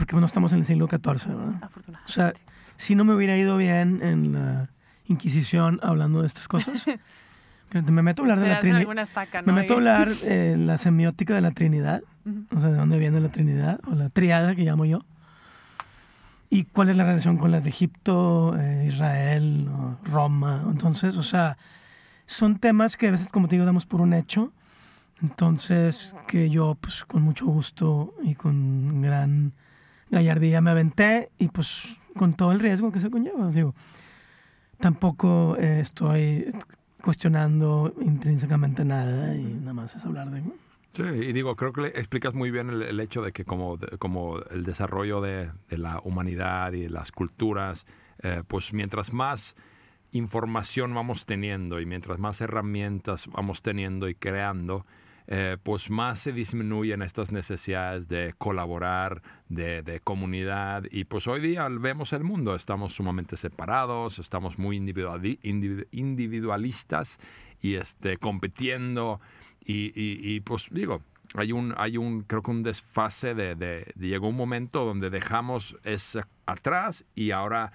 porque 0.02 0.16
no 0.16 0.26
estamos 0.26 0.52
en 0.52 0.60
el 0.60 0.66
siglo 0.66 0.88
XIV, 0.88 1.28
¿verdad? 1.28 1.54
afortunado. 1.64 2.04
O 2.08 2.10
sea, 2.12 2.34
si 2.76 2.96
no 2.96 3.04
me 3.04 3.14
hubiera 3.14 3.38
ido 3.38 3.56
bien 3.56 4.00
en 4.02 4.34
la 4.34 4.70
Inquisición 5.06 5.80
hablando 5.84 6.22
de 6.22 6.28
estas 6.28 6.48
cosas. 6.48 6.86
Me 7.74 8.02
meto 8.02 8.22
a 8.22 8.26
hablar 8.26 8.40
de 8.40 8.50
la 8.50 8.60
Trinidad. 8.60 8.98
estaca, 9.00 9.42
Me 9.44 9.48
¿no? 9.54 9.54
meto 9.54 9.74
a 9.74 9.78
hablar 9.78 10.10
eh, 10.24 10.56
la 10.58 10.78
semiótica 10.80 11.34
de 11.36 11.42
la 11.42 11.52
Trinidad, 11.52 12.02
Ujú. 12.26 12.46
o 12.58 12.60
sea, 12.60 12.70
de 12.72 12.76
dónde 12.78 12.98
viene 13.00 13.20
la 13.22 13.30
Trinidad, 13.30 13.80
o 13.88 13.96
la 13.96 14.10
triada 14.10 14.56
que 14.56 14.64
llamo 14.64 14.84
yo, 14.86 15.06
y 16.50 16.64
cuál 16.66 16.90
es 16.90 16.98
la 16.98 17.04
relación 17.06 17.38
con 17.38 17.52
las 17.52 17.64
de 17.64 17.70
Egipto, 17.70 18.58
eh, 18.60 18.88
Israel, 18.88 19.70
o 19.70 19.98
Roma. 20.04 20.64
Entonces, 20.70 21.16
o 21.16 21.24
sea, 21.24 21.58
son 22.26 22.58
temas 22.58 22.98
que 22.98 23.08
a 23.08 23.12
veces, 23.12 23.28
como 23.30 23.48
te 23.48 23.56
digo, 23.56 23.66
damos 23.66 23.86
por 23.86 24.02
un 24.02 24.14
hecho. 24.14 24.52
Entonces, 25.22 26.16
que 26.28 26.50
yo, 26.50 26.76
pues, 26.82 27.06
con 27.06 27.22
mucho 27.22 27.46
gusto 27.46 28.16
y 28.24 28.34
con 28.36 29.02
gran 29.02 29.54
gallardía 30.12 30.62
me 30.62 30.70
aventé, 30.72 31.30
y 31.40 31.48
pues, 31.48 31.84
con 32.16 32.34
todo 32.34 32.52
el 32.52 32.60
riesgo 32.60 32.92
que 32.92 33.00
se 33.00 33.10
conlleva. 33.10 33.50
Digo, 33.50 33.74
tampoco 34.80 35.56
eh, 35.58 35.80
estoy 35.80 36.54
cuestionando 37.02 37.94
intrínsecamente 38.02 38.86
nada 38.86 39.36
y 39.36 39.44
nada 39.60 39.74
más 39.74 39.96
es 39.96 40.06
hablar 40.06 40.30
de... 40.30 40.44
Sí, 40.94 41.04
y 41.04 41.32
digo, 41.32 41.56
creo 41.56 41.72
que 41.72 41.82
le 41.82 41.88
explicas 41.88 42.34
muy 42.34 42.52
bien 42.52 42.70
el, 42.70 42.82
el 42.82 43.00
hecho 43.00 43.22
de 43.22 43.32
que 43.32 43.46
como, 43.46 43.78
de- 43.78 43.98
como 43.98 44.40
el 44.52 44.66
desarrollo 44.66 45.22
de, 45.22 45.50
de 45.70 45.78
la 45.78 46.00
humanidad 46.04 46.74
y 46.74 46.82
de 46.82 46.90
las 46.90 47.12
culturas, 47.14 47.86
eh, 48.22 48.44
pues 48.48 48.74
mientras 48.74 49.14
más 49.14 49.56
información 50.12 50.94
vamos 50.94 51.26
teniendo 51.26 51.80
y 51.80 51.86
mientras 51.86 52.20
más 52.20 52.42
herramientas 52.42 53.28
vamos 53.28 53.62
teniendo 53.62 54.10
y 54.10 54.16
creando, 54.16 54.86
eh, 55.28 55.58
pues 55.64 55.90
más 55.90 56.20
se 56.20 56.32
disminuyen 56.34 57.02
estas 57.02 57.32
necesidades 57.32 58.08
de 58.08 58.34
colaborar, 58.38 59.22
de, 59.50 59.82
de 59.84 60.00
comunidad. 60.00 60.84
Y 60.92 61.06
pues 61.06 61.28
hoy 61.28 61.42
día 61.42 61.68
vemos 61.70 62.14
el 62.14 62.24
mundo, 62.24 62.56
estamos 62.56 62.94
sumamente 62.94 63.38
separados, 63.38 64.20
estamos 64.20 64.58
muy 64.60 64.78
individuali- 64.78 65.40
individu- 65.44 65.88
individualistas 65.92 67.20
y 67.62 67.76
este, 67.76 68.18
compitiendo. 68.18 69.22
Y, 69.64 69.92
y- 69.96 70.40
pues 70.42 70.68
digo, 70.72 71.02
hay 71.36 71.52
un, 71.52 71.74
hay 71.78 71.98
un, 71.98 72.24
creo 72.24 72.42
que 72.42 72.52
un 72.52 72.64
desfase 72.64 73.36
de, 73.36 73.56
de- 73.56 73.92
de- 73.96 74.08
llegó 74.08 74.28
un 74.30 74.36
momento 74.36 74.84
donde 74.86 75.10
dejamos 75.10 75.78
eso 75.84 76.22
atrás 76.48 77.06
y 77.16 77.32
ahora 77.32 77.72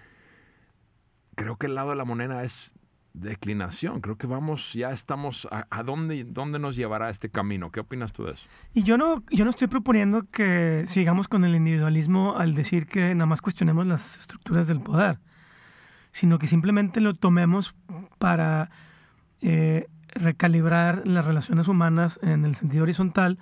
creo 1.36 1.56
que 1.56 1.66
el 1.66 1.74
lado 1.74 1.90
de 1.90 1.96
la 1.96 2.04
moneda 2.04 2.44
es 2.44 2.72
declinación. 3.16 4.00
Creo 4.00 4.16
que 4.16 4.26
vamos, 4.26 4.72
ya 4.72 4.90
estamos, 4.90 5.48
¿a, 5.50 5.66
a 5.70 5.82
dónde, 5.82 6.24
dónde 6.24 6.58
nos 6.58 6.76
llevará 6.76 7.10
este 7.10 7.30
camino? 7.30 7.70
¿Qué 7.70 7.80
opinas 7.80 8.12
tú 8.12 8.24
de 8.24 8.32
eso? 8.32 8.46
Y 8.74 8.82
yo 8.82 8.98
no, 8.98 9.22
yo 9.30 9.44
no 9.44 9.50
estoy 9.50 9.68
proponiendo 9.68 10.24
que 10.30 10.84
sigamos 10.88 11.28
con 11.28 11.44
el 11.44 11.54
individualismo 11.54 12.36
al 12.36 12.54
decir 12.54 12.86
que 12.86 13.14
nada 13.14 13.26
más 13.26 13.42
cuestionemos 13.42 13.86
las 13.86 14.18
estructuras 14.18 14.66
del 14.66 14.80
poder, 14.80 15.18
sino 16.12 16.38
que 16.38 16.46
simplemente 16.46 17.00
lo 17.00 17.14
tomemos 17.14 17.74
para 18.18 18.70
eh, 19.40 19.86
recalibrar 20.08 21.06
las 21.06 21.24
relaciones 21.24 21.68
humanas 21.68 22.18
en 22.22 22.44
el 22.44 22.54
sentido 22.54 22.84
horizontal, 22.84 23.38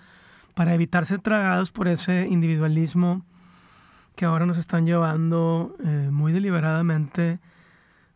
para 0.55 0.75
evitar 0.75 1.05
ser 1.05 1.21
tragados 1.21 1.73
por 1.73 1.89
ese 1.89 2.29
individualismo 2.29 3.25
que 4.15 4.25
ahora 4.25 4.47
nos 4.47 4.59
están 4.59 4.87
llevando 4.87 5.77
eh, 5.85 6.09
muy 6.13 6.33
deliberadamente 6.33 7.41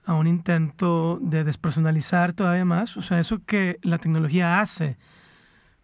a 0.09 0.14
un 0.14 0.27
intento 0.27 1.18
de 1.21 1.44
despersonalizar 1.44 2.33
todavía 2.33 2.64
más. 2.64 2.97
O 2.97 3.03
sea, 3.03 3.21
eso 3.21 3.44
que 3.44 3.79
la 3.83 3.99
tecnología 3.99 4.59
hace, 4.59 4.97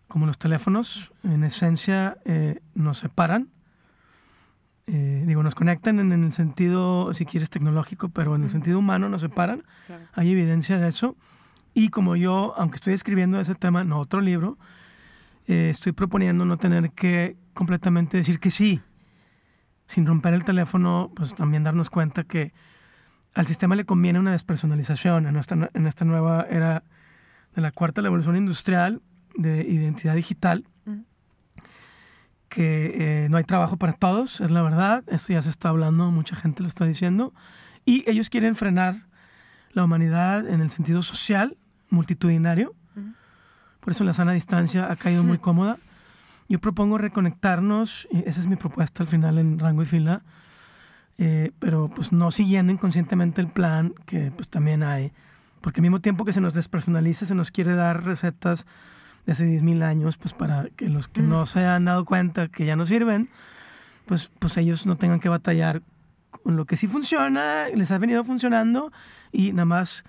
como 0.09 0.25
los 0.25 0.39
teléfonos, 0.39 1.13
en 1.25 1.45
esencia 1.45 2.17
eh, 2.25 2.61
nos 2.75 2.97
separan. 2.97 3.51
Eh, 4.87 5.25
digo, 5.27 5.43
nos 5.43 5.55
conectan 5.55 6.01
en, 6.01 6.11
en 6.11 6.25
el 6.25 6.33
sentido, 6.33 7.13
si 7.13 7.27
quieres, 7.27 7.51
tecnológico, 7.51 8.09
pero 8.09 8.35
en 8.35 8.45
el 8.45 8.49
sentido 8.49 8.79
humano 8.79 9.11
nos 9.11 9.21
separan. 9.21 9.63
Claro. 9.87 10.07
Hay 10.15 10.33
evidencia 10.33 10.79
de 10.79 10.89
eso. 10.89 11.17
Y 11.75 11.91
como 11.91 12.17
yo, 12.17 12.55
aunque 12.57 12.77
estoy 12.77 12.95
escribiendo 12.95 13.39
ese 13.39 13.55
tema 13.55 13.83
en 13.83 13.93
otro 13.93 14.23
libro, 14.23 14.57
eh, 15.49 15.69
estoy 15.69 15.93
proponiendo 15.93 16.47
no 16.47 16.57
tener 16.57 16.93
que 16.93 17.37
completamente 17.53 18.17
decir 18.17 18.41
que 18.41 18.51
sí. 18.51 18.81
Sin 19.87 20.07
romper 20.07 20.33
el 20.33 20.45
teléfono, 20.45 21.13
pues 21.15 21.35
también 21.35 21.63
darnos 21.63 21.91
cuenta 21.91 22.25
que 22.25 22.55
al 23.35 23.47
sistema 23.47 23.75
le 23.75 23.85
conviene 23.85 24.19
una 24.21 24.33
despersonalización 24.33 25.27
en 25.27 25.37
esta, 25.37 25.71
en 25.75 25.87
esta 25.87 26.05
nueva 26.05 26.47
era 26.49 26.85
de 27.55 27.63
la 27.63 27.73
cuarta 27.73 28.01
revolución 28.03 28.37
industrial 28.37 29.03
de 29.37 29.63
identidad 29.69 30.15
digital, 30.15 30.65
Ujú. 30.87 31.05
que 32.49 33.25
eh, 33.25 33.29
no 33.29 33.37
hay 33.37 33.45
trabajo 33.45 33.77
para 33.77 33.93
todos, 33.95 34.41
es 34.41 34.51
la 34.51 34.63
verdad, 34.63 35.05
esto 35.09 35.33
ya 35.33 35.43
se 35.43 35.51
está 35.51 35.71
hablando, 35.71 36.11
mucha 36.11 36.37
gente 36.37 36.63
lo 36.63 36.69
está 36.69 36.85
diciendo, 36.85 37.33
y 37.85 38.09
ellos 38.09 38.31
quieren 38.31 38.55
frenar 38.55 39.07
la 39.73 39.85
humanidad 39.85 40.49
en 40.49 40.61
el 40.61 40.71
sentido 40.71 41.03
social, 41.03 41.57
multitudinario, 41.91 42.75
Ujú. 42.97 43.13
por 43.81 43.93
eso 43.93 44.05
la 44.05 44.15
sana 44.15 44.33
distancia 44.33 44.91
ha 44.91 44.97
caído 44.97 45.25
muy 45.25 45.39
cómoda. 45.47 45.79
Yo 46.49 46.61
propongo 46.61 46.99
reconectarnos, 46.99 48.07
y 48.13 48.19
esa 48.29 48.41
es 48.41 48.47
mi 48.47 48.57
propuesta 48.57 49.03
al 49.03 49.09
final 49.09 49.39
en 49.39 49.59
rango 49.59 49.83
y 49.83 49.87
fila, 49.87 50.23
eh, 51.19 51.53
pero 51.59 51.89
pues 51.95 52.13
no 52.13 52.31
siguiendo 52.31 52.73
inconscientemente 52.73 53.41
el 53.41 53.49
plan 53.49 53.95
que 54.07 54.31
pues 54.31 54.49
también 54.49 54.83
hay, 54.83 55.13
porque 55.61 55.81
al 55.81 55.83
mismo 55.83 56.01
tiempo 56.01 56.25
que 56.25 56.33
se 56.33 56.41
nos 56.41 56.55
despersonaliza, 56.55 57.27
se 57.27 57.35
nos 57.35 57.51
quiere 57.51 57.75
dar 57.75 58.05
recetas 58.05 58.67
de 59.27 59.33
hace 59.33 59.47
10.000 59.47 59.83
años, 59.83 60.17
pues 60.17 60.35
para 60.35 60.69
que 60.77 60.89
los 60.89 61.09
que 61.09 61.23
no 61.23 61.47
se 61.47 61.65
han 61.65 61.87
dado 61.87 62.05
cuenta 62.05 62.49
que 62.49 62.67
ya 62.67 62.77
no 62.77 62.85
sirven, 62.85 63.31
pues, 64.07 64.31
pues 64.39 64.57
ellos 64.57 64.87
no 64.87 64.97
tengan 64.97 65.21
que 65.21 65.29
batallar 65.29 65.83
con 66.43 66.57
lo 66.57 66.67
que 66.67 66.77
sí 66.77 66.87
funciona, 66.87 67.69
les 67.75 67.91
ha 67.91 67.99
venido 67.99 68.25
funcionando 68.25 68.93
y 69.33 69.53
nada 69.53 69.65
más 69.65 70.05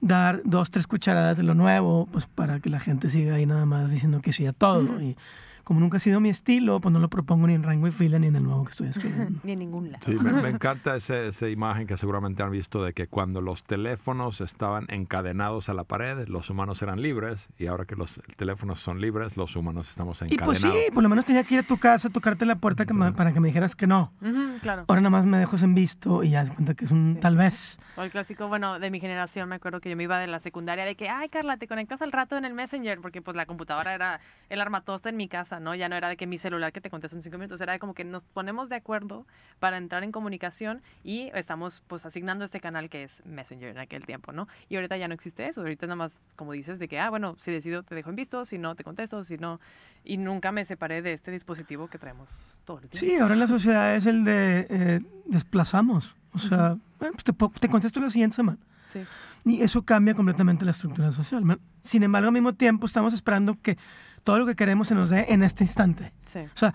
dar 0.00 0.42
dos, 0.44 0.70
tres 0.70 0.86
cucharadas 0.86 1.36
de 1.36 1.42
lo 1.42 1.54
nuevo, 1.54 2.06
pues 2.12 2.26
para 2.26 2.60
que 2.60 2.70
la 2.70 2.80
gente 2.80 3.08
siga 3.08 3.34
ahí 3.34 3.46
nada 3.46 3.66
más 3.66 3.90
diciendo 3.90 4.20
que 4.20 4.32
sí 4.32 4.46
a 4.46 4.52
todo. 4.52 5.00
Y 5.00 5.16
como 5.64 5.80
nunca 5.80 5.96
ha 5.98 6.00
sido 6.00 6.20
mi 6.20 6.28
estilo, 6.30 6.80
pues 6.80 6.92
no 6.92 6.98
lo 6.98 7.08
propongo 7.08 7.46
ni 7.46 7.54
en 7.54 7.62
rango 7.62 7.86
y 7.86 7.92
fila 7.92 8.18
ni 8.18 8.26
en 8.28 8.36
el 8.36 8.42
nuevo 8.44 8.64
que 8.64 8.70
estoy 8.70 8.88
escribiendo. 8.90 9.40
Ni 9.42 9.52
en 9.52 9.58
ningún 9.58 9.92
lado. 9.92 10.04
Sí, 10.04 10.12
me, 10.14 10.32
me 10.32 10.48
encanta 10.50 10.96
ese- 10.96 11.28
esa 11.28 11.48
imagen 11.48 11.86
que 11.86 11.96
seguramente 11.96 12.42
han 12.42 12.50
visto 12.50 12.82
de 12.84 12.92
que 12.92 13.06
cuando 13.06 13.40
los 13.40 13.62
teléfonos 13.64 14.40
estaban 14.40 14.86
encadenados 14.88 15.68
a 15.68 15.74
la 15.74 15.84
pared, 15.84 16.28
los 16.28 16.50
humanos 16.50 16.80
eran 16.82 17.00
libres 17.02 17.48
y 17.58 17.66
ahora 17.66 17.84
que 17.84 17.96
los 17.96 18.20
teléfonos 18.36 18.80
son 18.80 19.00
libres, 19.00 19.36
los 19.36 19.56
humanos 19.56 19.88
estamos 19.88 20.22
Y 20.22 20.36
pues 20.38 20.58
encadenados. 20.58 20.84
sí, 20.86 20.90
por 20.92 21.02
lo 21.02 21.08
menos 21.08 21.24
tenía 21.24 21.44
que 21.44 21.54
ir 21.54 21.60
a 21.60 21.64
tu 21.64 21.78
casa, 21.78 22.10
tocarte 22.10 22.46
la 22.46 22.56
puerta 22.56 22.86
que 22.86 22.94
me- 22.94 23.12
para 23.12 23.32
que 23.32 23.40
me 23.40 23.48
dijeras 23.48 23.74
que 23.76 23.86
no. 23.86 24.12
Ujú, 24.20 24.58
claro. 24.62 24.84
Ahora 24.88 25.00
nada 25.00 25.10
más 25.10 25.24
me 25.24 25.38
dejo 25.38 25.56
en 25.56 25.74
visto 25.74 26.22
y 26.22 26.30
ya 26.30 26.44
se 26.46 26.52
cuenta 26.54 26.74
que 26.74 26.84
es 26.84 26.90
un 26.90 27.14
Sí. 27.14 27.20
tal 27.20 27.36
vez. 27.36 27.78
O 27.96 28.02
el 28.02 28.10
clásico, 28.10 28.48
bueno, 28.48 28.78
de 28.78 28.90
mi 28.90 29.00
generación, 29.00 29.48
me 29.48 29.56
acuerdo 29.56 29.80
que 29.80 29.90
yo 29.90 29.96
me 29.96 30.04
iba 30.04 30.18
de 30.18 30.26
la 30.26 30.38
secundaria 30.38 30.84
de 30.84 30.94
que, 30.94 31.08
ay, 31.08 31.28
Carla, 31.28 31.56
te 31.56 31.66
conectas 31.66 32.00
al 32.02 32.12
rato 32.12 32.36
en 32.36 32.44
el 32.44 32.54
Messenger, 32.54 33.00
porque 33.00 33.20
pues 33.20 33.36
la 33.36 33.46
computadora 33.46 33.94
era 33.94 34.20
el 34.48 34.60
armatoste 34.60 35.08
en 35.08 35.16
mi 35.16 35.28
casa, 35.28 35.49
¿no? 35.58 35.74
Ya 35.74 35.88
no 35.88 35.96
era 35.96 36.08
de 36.08 36.16
que 36.16 36.26
mi 36.26 36.38
celular 36.38 36.72
que 36.72 36.80
te 36.80 36.90
contesto 36.90 37.16
en 37.16 37.22
cinco 37.22 37.38
minutos, 37.38 37.60
era 37.60 37.72
de 37.72 37.78
como 37.78 37.94
que 37.94 38.04
nos 38.04 38.24
ponemos 38.24 38.68
de 38.68 38.76
acuerdo 38.76 39.26
para 39.58 39.78
entrar 39.78 40.04
en 40.04 40.12
comunicación 40.12 40.82
y 41.02 41.30
estamos 41.34 41.82
pues 41.88 42.06
asignando 42.06 42.44
este 42.44 42.60
canal 42.60 42.88
que 42.88 43.02
es 43.02 43.24
Messenger 43.24 43.70
en 43.70 43.78
aquel 43.78 44.06
tiempo, 44.06 44.32
¿no? 44.32 44.46
Y 44.68 44.76
ahorita 44.76 44.96
ya 44.96 45.08
no 45.08 45.14
existe 45.14 45.46
eso, 45.46 45.62
ahorita 45.62 45.86
nada 45.86 45.96
más, 45.96 46.20
como 46.36 46.52
dices, 46.52 46.78
de 46.78 46.86
que, 46.86 47.00
ah, 47.00 47.10
bueno, 47.10 47.34
si 47.38 47.50
decido 47.50 47.82
te 47.82 47.94
dejo 47.94 48.10
en 48.10 48.16
visto, 48.16 48.44
si 48.44 48.58
no 48.58 48.74
te 48.74 48.84
contesto, 48.84 49.24
si 49.24 49.38
no, 49.38 49.60
y 50.04 50.18
nunca 50.18 50.52
me 50.52 50.64
separé 50.64 51.02
de 51.02 51.12
este 51.12 51.30
dispositivo 51.30 51.88
que 51.88 51.98
traemos 51.98 52.28
todo 52.64 52.78
el 52.78 52.88
tiempo. 52.88 52.98
Sí, 52.98 53.16
ahora 53.18 53.34
la 53.34 53.48
sociedad 53.48 53.96
es 53.96 54.06
el 54.06 54.24
de 54.24 54.66
eh, 54.68 55.00
desplazamos. 55.24 56.14
O 56.32 56.38
sea, 56.38 56.76
bueno, 56.98 57.14
pues 57.14 57.24
te, 57.24 57.32
te 57.32 57.68
contesto 57.68 58.00
la 58.00 58.10
siguiente 58.10 58.36
semana. 58.36 58.58
Sí. 58.92 59.00
Y 59.44 59.62
eso 59.62 59.82
cambia 59.82 60.14
completamente 60.14 60.64
la 60.64 60.70
estructura 60.72 61.12
social. 61.12 61.42
Sin 61.82 62.02
embargo, 62.02 62.28
al 62.28 62.32
mismo 62.32 62.54
tiempo 62.54 62.86
estamos 62.86 63.14
esperando 63.14 63.58
que 63.60 63.78
todo 64.24 64.38
lo 64.38 64.46
que 64.46 64.54
queremos 64.54 64.88
se 64.88 64.94
nos 64.94 65.10
dé 65.10 65.26
en 65.28 65.42
este 65.42 65.64
instante. 65.64 66.12
Sí. 66.26 66.40
O 66.40 66.58
sea, 66.58 66.74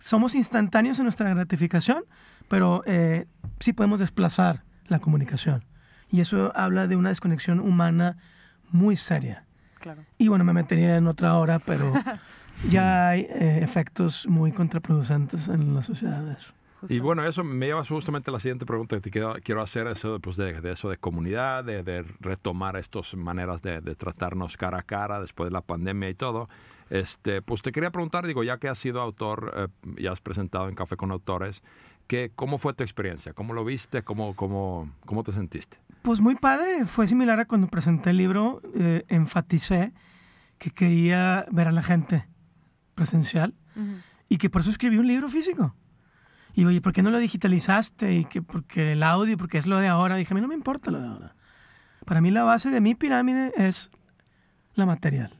somos 0.00 0.34
instantáneos 0.34 0.98
en 0.98 1.04
nuestra 1.04 1.32
gratificación, 1.32 2.04
pero 2.48 2.82
eh, 2.86 3.26
sí 3.60 3.72
podemos 3.72 4.00
desplazar 4.00 4.64
la 4.88 4.98
comunicación. 4.98 5.64
Y 6.10 6.20
eso 6.20 6.52
habla 6.56 6.86
de 6.88 6.96
una 6.96 7.10
desconexión 7.10 7.60
humana 7.60 8.18
muy 8.70 8.96
seria. 8.96 9.44
Claro. 9.78 10.04
Y 10.18 10.28
bueno, 10.28 10.44
me 10.44 10.52
metería 10.52 10.96
en 10.96 11.06
otra 11.06 11.36
hora, 11.36 11.58
pero 11.60 11.92
ya 12.68 13.10
hay 13.10 13.20
eh, 13.22 13.60
efectos 13.62 14.26
muy 14.26 14.52
contraproducentes 14.52 15.48
en 15.48 15.74
las 15.74 15.86
sociedades. 15.86 16.52
Y 16.82 16.94
justo. 16.94 17.04
bueno, 17.04 17.26
eso 17.26 17.44
me 17.44 17.66
lleva 17.66 17.84
justamente 17.84 18.30
a 18.30 18.32
la 18.32 18.40
siguiente 18.40 18.64
pregunta 18.64 18.96
que 18.96 19.02
te 19.02 19.10
quiero, 19.10 19.36
quiero 19.44 19.60
hacer, 19.60 19.86
eso 19.86 20.18
pues, 20.18 20.36
de, 20.36 20.60
de 20.60 20.72
eso 20.72 20.88
de 20.88 20.96
comunidad, 20.96 21.62
de, 21.62 21.82
de 21.82 22.04
retomar 22.20 22.76
estas 22.76 23.14
maneras 23.14 23.60
de, 23.60 23.80
de 23.82 23.94
tratarnos 23.94 24.56
cara 24.56 24.78
a 24.78 24.82
cara 24.82 25.20
después 25.20 25.48
de 25.48 25.52
la 25.52 25.60
pandemia 25.60 26.08
y 26.08 26.14
todo. 26.14 26.48
Este, 26.90 27.40
pues 27.40 27.62
te 27.62 27.70
quería 27.72 27.90
preguntar, 27.90 28.26
digo, 28.26 28.42
ya 28.42 28.58
que 28.58 28.68
has 28.68 28.78
sido 28.78 29.00
autor, 29.00 29.52
eh, 29.56 29.68
ya 30.02 30.12
has 30.12 30.20
presentado 30.20 30.68
en 30.68 30.74
Café 30.74 30.96
con 30.96 31.12
Autores, 31.12 31.62
que, 32.08 32.32
¿cómo 32.34 32.58
fue 32.58 32.74
tu 32.74 32.82
experiencia? 32.82 33.32
¿Cómo 33.32 33.54
lo 33.54 33.64
viste? 33.64 34.02
¿Cómo, 34.02 34.34
cómo, 34.34 34.90
cómo 35.06 35.22
te 35.22 35.32
sentiste? 35.32 35.78
Pues 36.02 36.20
muy 36.20 36.34
padre, 36.34 36.86
fue 36.86 37.06
similar 37.06 37.38
a 37.38 37.44
cuando 37.44 37.68
presenté 37.68 38.10
el 38.10 38.16
libro, 38.16 38.60
eh, 38.74 39.04
enfaticé 39.08 39.92
que 40.58 40.72
quería 40.72 41.46
ver 41.52 41.68
a 41.68 41.72
la 41.72 41.82
gente 41.82 42.26
presencial 42.96 43.54
Ujú. 43.76 43.96
y 44.28 44.38
que 44.38 44.50
por 44.50 44.62
eso 44.62 44.70
escribí 44.70 44.98
un 44.98 45.06
libro 45.06 45.28
físico. 45.28 45.76
Y 46.54 46.64
oye, 46.64 46.80
¿por 46.80 46.92
qué 46.92 47.02
no 47.02 47.10
lo 47.10 47.18
digitalizaste? 47.18 48.14
Y 48.14 48.24
que 48.24 48.42
porque 48.42 48.92
el 48.92 49.04
audio, 49.04 49.36
porque 49.36 49.58
es 49.58 49.66
lo 49.66 49.78
de 49.78 49.86
ahora. 49.86 50.16
Dije, 50.16 50.34
a 50.34 50.34
mí 50.34 50.40
no 50.40 50.48
me 50.48 50.54
importa 50.54 50.90
lo 50.90 51.00
de 51.00 51.06
ahora. 51.06 51.36
Para 52.04 52.20
mí 52.20 52.32
la 52.32 52.42
base 52.42 52.70
de 52.70 52.80
mi 52.80 52.96
pirámide 52.96 53.52
es 53.56 53.90
la 54.74 54.86
material. 54.86 55.39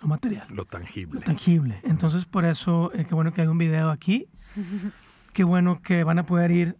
Lo 0.00 0.08
material, 0.08 0.46
Lo 0.50 0.64
tangible. 0.64 1.20
lo 1.20 1.26
tangible. 1.26 1.80
Entonces, 1.84 2.24
por 2.24 2.44
eso, 2.44 2.92
eh, 2.94 3.04
qué 3.08 3.14
bueno 3.14 3.32
que 3.32 3.42
hay 3.42 3.48
un 3.48 3.58
video 3.58 3.90
aquí. 3.90 4.26
Qué 5.34 5.44
bueno 5.44 5.80
que 5.82 6.02
van 6.04 6.18
a 6.18 6.26
poder 6.26 6.50
ir 6.50 6.76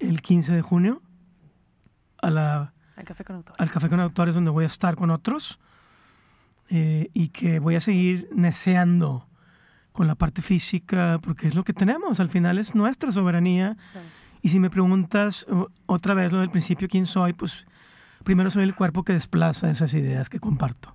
el 0.00 0.20
15 0.20 0.52
de 0.52 0.60
junio 0.62 1.00
a 2.20 2.30
la 2.30 2.74
El 2.96 3.04
café 3.04 3.24
con 3.24 3.36
autor. 3.36 3.54
al 3.58 3.70
Café 3.70 3.88
con 3.88 4.00
Autores 4.00 4.34
donde 4.34 4.50
voy 4.50 4.64
a 4.64 4.66
estar 4.66 4.96
con 4.96 5.08
otros 5.10 5.58
eh, 6.68 7.08
y 7.14 7.28
que 7.28 7.58
voy 7.60 7.74
a 7.76 7.80
seguir 7.80 8.28
neceando 8.34 9.26
con 9.92 10.06
la 10.06 10.14
parte 10.14 10.42
física 10.42 11.18
porque 11.22 11.48
es 11.48 11.54
lo 11.54 11.64
que 11.64 11.72
tenemos, 11.72 12.20
al 12.20 12.28
final 12.28 12.58
es 12.58 12.74
nuestra 12.74 13.10
soberanía 13.12 13.74
Claro. 13.92 14.06
y 14.42 14.50
si 14.50 14.60
me 14.60 14.68
preguntas 14.68 15.46
otra 15.86 16.12
vez 16.14 16.32
lo 16.32 16.40
del 16.40 16.50
principio 16.50 16.86
quién 16.88 17.06
soy, 17.06 17.32
pues 17.32 17.64
primero 18.24 18.50
soy 18.50 18.64
el 18.64 18.74
cuerpo 18.74 19.04
que 19.04 19.14
desplaza 19.14 19.70
esas 19.70 19.94
ideas 19.94 20.28
que 20.28 20.38
comparto. 20.38 20.94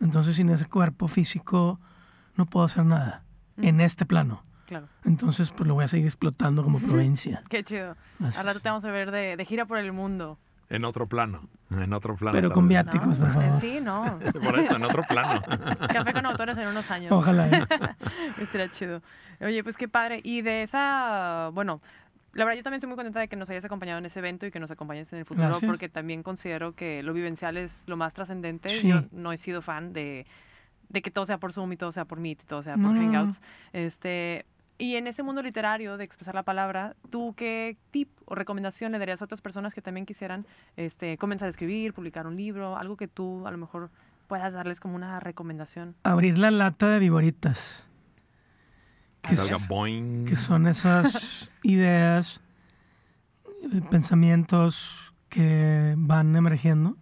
Entonces 0.00 0.36
sin 0.36 0.48
ese 0.50 0.66
cuerpo 0.66 1.08
físico 1.08 1.80
no 2.36 2.46
puedo 2.46 2.66
hacer 2.66 2.84
nada 2.84 3.24
en 3.56 3.80
este 3.80 4.06
plano. 4.06 4.42
Claro. 4.66 4.88
Entonces 5.04 5.50
pues 5.50 5.66
lo 5.66 5.74
voy 5.74 5.84
a 5.84 5.88
seguir 5.88 6.06
explotando 6.06 6.62
como 6.62 6.80
provincia. 6.80 7.42
Qué 7.48 7.64
chido. 7.64 7.96
Es. 8.20 8.62
te 8.62 8.68
vamos 8.68 8.84
a 8.84 8.90
ver 8.90 9.10
de, 9.10 9.36
de 9.36 9.44
gira 9.44 9.64
por 9.64 9.78
el 9.78 9.92
mundo. 9.92 10.38
En 10.68 10.84
otro 10.84 11.06
plano. 11.06 11.48
En 11.70 11.92
otro 11.92 12.16
plano. 12.16 12.32
Pero 12.32 12.50
con 12.52 12.66
viáticos, 12.66 13.18
¿no? 13.18 13.26
por 13.26 13.34
favor. 13.34 13.60
Sí, 13.60 13.78
no. 13.80 14.18
Por 14.42 14.58
eso, 14.58 14.76
en 14.76 14.84
otro 14.84 15.04
plano. 15.04 15.40
Café 15.92 16.12
con 16.12 16.26
autores 16.26 16.58
en 16.58 16.66
unos 16.66 16.90
años. 16.90 17.12
Ojalá. 17.12 17.48
¿eh? 17.48 17.66
Estaría 18.40 18.68
chido. 18.70 19.00
Oye, 19.40 19.62
pues 19.62 19.76
qué 19.76 19.86
padre. 19.86 20.20
Y 20.24 20.42
de 20.42 20.62
esa, 20.62 21.50
bueno, 21.52 21.80
la 22.36 22.44
verdad 22.44 22.58
yo 22.58 22.62
también 22.62 22.78
estoy 22.78 22.88
muy 22.88 22.96
contenta 22.96 23.20
de 23.20 23.28
que 23.28 23.36
nos 23.36 23.48
hayas 23.50 23.64
acompañado 23.64 23.98
en 23.98 24.06
ese 24.06 24.18
evento 24.18 24.46
y 24.46 24.50
que 24.50 24.60
nos 24.60 24.70
acompañes 24.70 25.12
en 25.12 25.20
el 25.20 25.24
futuro, 25.24 25.48
Gracias. 25.48 25.68
porque 25.68 25.88
también 25.88 26.22
considero 26.22 26.74
que 26.74 27.02
lo 27.02 27.12
vivencial 27.12 27.56
es 27.56 27.88
lo 27.88 27.96
más 27.96 28.14
trascendente. 28.14 28.68
Sí. 28.68 28.88
Yo 28.88 29.04
no 29.10 29.32
he 29.32 29.36
sido 29.38 29.62
fan 29.62 29.92
de, 29.92 30.26
de 30.88 31.02
que 31.02 31.10
todo 31.10 31.24
sea 31.26 31.38
por 31.38 31.52
Zoom 31.52 31.72
y 31.72 31.76
todo 31.76 31.92
sea 31.92 32.04
por 32.04 32.20
Meet 32.20 32.42
y 32.42 32.46
todo 32.46 32.62
sea 32.62 32.74
por 32.74 32.92
no. 32.92 33.00
Hangouts. 33.00 33.40
Este, 33.72 34.44
y 34.78 34.96
en 34.96 35.06
ese 35.06 35.22
mundo 35.22 35.42
literario 35.42 35.96
de 35.96 36.04
expresar 36.04 36.34
la 36.34 36.42
palabra, 36.42 36.94
¿tú 37.10 37.34
qué 37.34 37.78
tip 37.90 38.10
o 38.26 38.34
recomendación 38.34 38.92
le 38.92 38.98
darías 38.98 39.22
a 39.22 39.24
otras 39.24 39.40
personas 39.40 39.72
que 39.72 39.80
también 39.80 40.04
quisieran 40.04 40.46
este, 40.76 41.16
comenzar 41.16 41.46
a 41.46 41.50
escribir, 41.50 41.94
publicar 41.94 42.26
un 42.26 42.36
libro, 42.36 42.76
algo 42.76 42.96
que 42.96 43.08
tú 43.08 43.46
a 43.46 43.50
lo 43.50 43.56
mejor 43.56 43.90
puedas 44.26 44.52
darles 44.52 44.80
como 44.80 44.94
una 44.94 45.20
recomendación? 45.20 45.94
Abrir 46.02 46.36
la 46.36 46.50
lata 46.50 46.90
de 46.90 46.98
viboritas. 46.98 47.85
Que 49.28 49.36
salga 49.36 49.56
boing. 49.66 50.24
que 50.24 50.36
son 50.36 50.66
esas 50.66 51.50
ideas, 51.62 52.40
eh, 53.72 53.80
pensamientos 53.90 55.12
que 55.28 55.94
van 55.96 56.34
emergiendo 56.36 56.96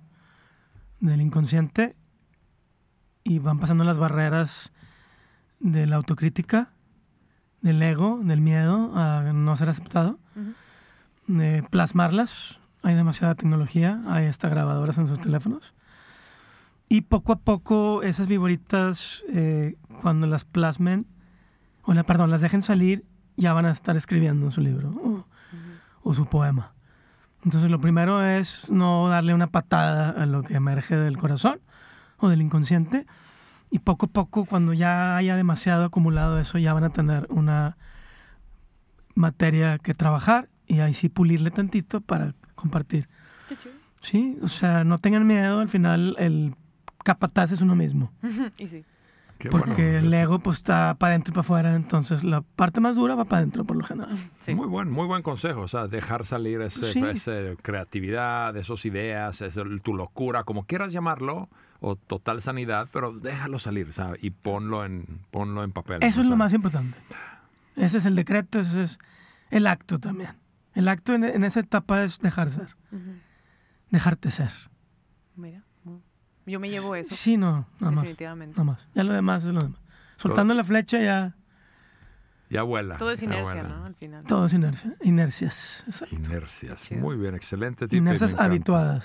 del 1.00 1.20
inconsciente 1.20 1.96
y 3.24 3.38
van 3.38 3.58
pasando 3.58 3.84
las 3.84 3.98
barreras 3.98 4.72
de 5.60 5.86
la 5.86 5.96
autocrítica, 5.96 6.70
del 7.60 7.82
ego, 7.82 8.20
del 8.22 8.40
miedo 8.40 8.92
a 8.96 9.32
no 9.32 9.56
ser 9.56 9.68
aceptado, 9.68 10.18
Ujú. 10.36 11.40
eh, 11.40 11.62
plasmarlas. 11.70 12.58
Hay 12.82 12.94
demasiada 12.94 13.34
tecnología, 13.34 14.02
hay 14.06 14.26
hasta 14.26 14.48
grabadoras 14.50 14.98
en 14.98 15.06
sus 15.08 15.18
teléfonos. 15.20 15.72
Y 16.88 17.02
poco 17.02 17.32
a 17.32 17.36
poco 17.40 18.02
esas 18.02 18.28
viboritas, 18.28 19.22
eh, 19.32 19.76
cuando 20.02 20.26
las 20.26 20.44
plasmen, 20.44 21.06
o 21.84 21.94
la, 21.94 22.02
perdón, 22.04 22.30
las 22.30 22.40
dejen 22.40 22.62
salir, 22.62 23.04
ya 23.36 23.52
van 23.52 23.66
a 23.66 23.70
estar 23.70 23.96
escribiendo 23.96 24.50
su 24.50 24.60
libro 24.60 24.90
o, 24.90 25.26
o 26.02 26.14
su 26.14 26.26
poema. 26.26 26.72
Entonces 27.44 27.70
lo 27.70 27.80
primero 27.80 28.24
es 28.24 28.70
no 28.70 29.08
darle 29.08 29.34
una 29.34 29.48
patada 29.48 30.10
a 30.10 30.26
lo 30.26 30.42
que 30.42 30.54
emerge 30.54 30.96
del 30.96 31.18
corazón 31.18 31.60
o 32.18 32.28
del 32.28 32.40
inconsciente. 32.40 33.06
Y 33.70 33.80
poco 33.80 34.06
a 34.06 34.08
poco, 34.08 34.46
cuando 34.46 34.72
ya 34.72 35.16
haya 35.16 35.36
demasiado 35.36 35.84
acumulado 35.84 36.38
eso, 36.38 36.58
ya 36.58 36.72
van 36.72 36.84
a 36.84 36.90
tener 36.90 37.26
una 37.28 37.76
materia 39.14 39.78
que 39.78 39.94
trabajar 39.94 40.48
y 40.66 40.80
ahí 40.80 40.94
sí 40.94 41.08
pulirle 41.08 41.50
tantito 41.50 42.00
para 42.00 42.34
compartir. 42.54 43.08
Qué 43.48 43.56
chido. 43.56 43.74
Sí, 44.00 44.38
o 44.42 44.48
sea, 44.48 44.84
no 44.84 44.98
tengan 44.98 45.26
miedo, 45.26 45.60
al 45.60 45.68
final 45.68 46.14
el 46.18 46.54
capataz 47.04 47.52
es 47.52 47.60
uno 47.60 47.74
mismo. 47.74 48.12
y 48.58 48.68
sí. 48.68 48.84
Qué 49.38 49.50
porque 49.50 49.66
bueno. 49.92 49.98
el 50.06 50.14
ego 50.14 50.38
pues 50.38 50.58
está 50.58 50.94
para 50.94 51.10
adentro 51.10 51.32
y 51.32 51.34
para 51.34 51.40
afuera, 51.42 51.74
entonces 51.74 52.24
la 52.24 52.40
parte 52.40 52.80
más 52.80 52.96
dura 52.96 53.14
va 53.14 53.24
para 53.24 53.38
adentro 53.38 53.64
por 53.64 53.76
lo 53.76 53.84
general. 53.84 54.16
Sí. 54.40 54.54
Muy 54.54 54.66
buen, 54.68 54.90
muy 54.90 55.06
buen 55.06 55.22
consejo, 55.22 55.60
o 55.62 55.68
sea, 55.68 55.86
dejar 55.88 56.24
salir 56.24 56.60
ese, 56.62 56.92
Sí. 56.92 57.00
ese 57.04 57.56
creatividad, 57.62 58.56
esas 58.56 58.84
ideas, 58.86 59.40
ese- 59.42 59.62
tu 59.82 59.94
locura, 59.94 60.44
como 60.44 60.64
quieras 60.64 60.92
llamarlo, 60.92 61.48
o 61.80 61.96
total 61.96 62.40
sanidad, 62.40 62.88
pero 62.92 63.12
déjalo 63.12 63.58
salir, 63.58 63.92
¿sabes? 63.92 64.22
Y 64.24 64.30
ponlo 64.30 64.84
en, 64.86 65.04
ponlo 65.30 65.62
en 65.64 65.72
papel. 65.72 66.02
Eso 66.02 66.22
es 66.22 66.26
lo 66.28 66.36
más 66.36 66.54
importante. 66.54 66.96
Ese 67.76 67.98
es 67.98 68.06
el 68.06 68.14
decreto, 68.16 68.60
ese 68.60 68.84
es 68.84 68.98
el 69.50 69.66
acto 69.66 69.98
también. 69.98 70.30
El 70.74 70.88
acto 70.88 71.12
en, 71.12 71.24
en 71.24 71.44
esa 71.44 71.60
etapa 71.60 72.02
es 72.04 72.18
dejar 72.20 72.50
ser, 72.50 72.74
Ujú. 72.92 73.18
dejarte 73.90 74.30
ser. 74.30 74.52
Mira, 75.36 75.62
yo 76.46 76.60
me 76.60 76.68
llevo 76.68 76.94
eso. 76.94 77.14
Sí, 77.14 77.36
no, 77.36 77.66
nada 77.80 77.90
más. 77.92 78.02
definitivamente. 78.04 78.52
Nada 78.52 78.64
más. 78.64 78.88
Ya 78.94 79.04
lo 79.04 79.12
demás 79.12 79.44
es 79.44 79.52
lo 79.54 79.62
demás. 79.62 79.78
Soltando 80.16 80.54
la 80.54 80.64
flecha 80.64 80.98
ya 81.00 81.34
Ya 82.50 82.62
vuela. 82.62 82.96
Todo 82.98 83.10
es 83.10 83.22
inercia. 83.22 83.62
¿no? 83.64 83.84
Al 83.84 83.94
final. 83.94 84.24
todo 84.26 84.46
es 84.46 84.52
inercia. 84.52 84.94
Inercias. 85.02 85.84
exacto. 85.86 86.14
Inercias. 86.14 86.82
Chido. 86.84 87.00
Muy 87.00 87.16
bien, 87.16 87.34
excelente 87.34 87.86
tip. 87.88 87.96
y 87.96 88.00
me 88.00 88.10
Inercias 88.10 88.34
habituadas. 88.38 89.04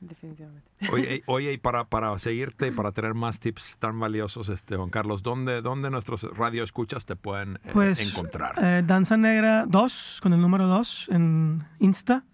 Definitivamente. 0.00 0.66
Oye, 0.90 1.16
y- 1.16 1.22
oye, 1.26 1.52
y 1.52 1.58
para, 1.58 1.84
para 1.84 2.18
seguirte 2.18 2.66
y 2.66 2.70
para 2.72 2.90
tener 2.90 3.14
más 3.14 3.38
tips 3.38 3.78
tan 3.78 4.00
valiosos, 4.00 4.48
este 4.48 4.74
Juan 4.76 4.90
Carlos, 4.90 5.22
¿dónde, 5.22 5.62
dónde 5.62 5.90
nuestros 5.90 6.24
radio 6.36 6.64
escuchas 6.64 7.04
te 7.06 7.14
pueden 7.14 7.56
eh, 7.64 7.70
Pues 7.72 8.00
encontrar? 8.00 8.54
eh, 8.60 8.82
Danza 8.84 9.16
Negra 9.16 9.64
2, 9.68 10.18
con 10.22 10.32
el 10.32 10.40
número 10.40 10.66
2 10.66 11.08
en 11.12 11.64
Insta. 11.78 12.24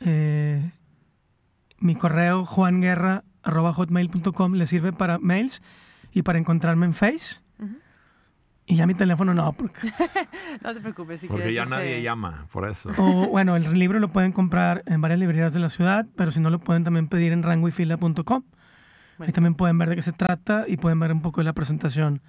Eh, 0.00 0.72
mi 1.80 1.94
correo 1.96 2.44
juanguerra.hotmail.com 2.44 4.54
le 4.54 4.66
sirve 4.66 4.92
para 4.92 5.18
mails 5.18 5.62
y 6.12 6.22
para 6.22 6.38
encontrarme 6.38 6.86
en 6.86 6.94
Face. 6.94 7.36
Ujú. 7.58 7.76
Y 8.66 8.76
ya 8.76 8.86
mi 8.86 8.94
teléfono 8.94 9.34
no, 9.34 9.52
porque... 9.52 9.90
No 10.62 10.74
te 10.74 10.80
preocupes. 10.80 11.20
Si 11.20 11.26
Porque 11.26 11.42
quieres 11.44 11.56
ya 11.56 11.62
ese- 11.62 11.70
nadie 11.70 12.02
llama, 12.02 12.46
por 12.52 12.68
eso. 12.68 12.90
O 12.98 13.28
bueno, 13.28 13.56
el 13.56 13.78
libro 13.78 13.98
lo 13.98 14.08
pueden 14.08 14.32
comprar 14.32 14.82
en 14.86 15.00
varias 15.00 15.18
librerías 15.20 15.52
de 15.52 15.60
la 15.60 15.70
ciudad, 15.70 16.06
pero 16.16 16.30
si 16.32 16.40
no 16.40 16.50
lo 16.50 16.58
pueden 16.60 16.84
también 16.84 17.08
pedir 17.08 17.32
en 17.32 17.42
rangoyfila.com. 17.42 18.42
Ahí 18.44 19.16
Bueno. 19.18 19.32
también 19.32 19.54
pueden 19.54 19.78
ver 19.78 19.88
de 19.90 19.96
qué 19.96 20.02
se 20.02 20.12
trata 20.12 20.64
y 20.68 20.76
pueden 20.76 21.00
ver 21.00 21.12
un 21.12 21.22
poco 21.22 21.40
de 21.40 21.44
la 21.44 21.52
presentación 21.52 22.20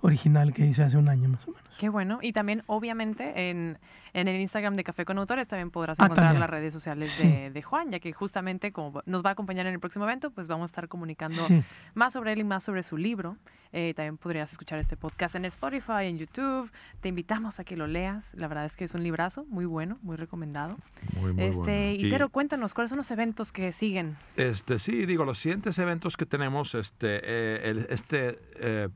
original 0.00 0.52
que 0.52 0.66
hice 0.66 0.82
hace 0.82 0.96
un 0.96 1.08
año 1.08 1.28
más 1.28 1.46
o 1.48 1.52
menos. 1.52 1.64
Qué 1.78 1.88
bueno. 1.88 2.18
Y 2.22 2.32
también, 2.32 2.62
obviamente, 2.66 3.50
en, 3.50 3.78
en 4.12 4.28
el 4.28 4.40
Instagram 4.40 4.76
de 4.76 4.84
Café 4.84 5.04
con 5.04 5.18
Autores 5.18 5.48
también 5.48 5.70
podrás 5.70 5.98
Ah, 5.98 6.04
encontrar 6.04 6.26
también. 6.28 6.40
las 6.40 6.50
redes 6.50 6.72
sociales 6.72 7.10
Sí. 7.10 7.26
de, 7.26 7.50
de 7.50 7.62
Juan, 7.62 7.90
ya 7.90 7.98
que 7.98 8.12
justamente 8.12 8.70
como 8.70 9.02
nos 9.06 9.24
va 9.24 9.30
a 9.30 9.32
acompañar 9.32 9.66
en 9.66 9.74
el 9.74 9.80
próximo 9.80 10.04
evento, 10.04 10.30
pues 10.30 10.46
vamos 10.46 10.64
a 10.64 10.70
estar 10.70 10.88
comunicando 10.88 11.36
Sí. 11.36 11.64
más 11.94 12.12
sobre 12.12 12.32
él 12.32 12.38
y 12.40 12.44
más 12.44 12.62
sobre 12.62 12.82
su 12.82 12.96
libro. 12.96 13.36
Eh, 13.72 13.92
también 13.96 14.16
podrías 14.18 14.52
escuchar 14.52 14.78
este 14.78 14.96
podcast 14.96 15.34
en 15.34 15.46
Spotify, 15.46 16.04
en 16.04 16.16
YouTube. 16.18 16.70
Te 17.00 17.08
invitamos 17.08 17.58
a 17.58 17.64
que 17.64 17.76
lo 17.76 17.88
leas. 17.88 18.32
La 18.34 18.46
verdad 18.46 18.66
es 18.66 18.76
que 18.76 18.84
es 18.84 18.94
un 18.94 19.02
librazo 19.02 19.44
muy 19.48 19.64
bueno, 19.64 19.98
muy 20.02 20.16
recomendado. 20.16 20.76
Muy, 21.20 21.32
muy 21.32 21.42
este, 21.44 21.60
bueno. 21.60 22.06
y 22.06 22.08
Tero, 22.08 22.28
cuéntanos, 22.28 22.72
¿cuáles 22.72 22.90
son 22.90 22.98
los 22.98 23.10
eventos 23.10 23.50
que 23.50 23.72
siguen? 23.72 24.16
Este, 24.36 24.78
sí, 24.78 25.06
digo, 25.06 25.24
los 25.24 25.38
siguientes 25.38 25.76
eventos 25.80 26.16
que 26.16 26.24
tenemos, 26.24 26.76
este, 26.76 27.20
eh, 27.24 27.70
el- 27.70 27.86
este 27.90 28.38
eh, 28.60 28.88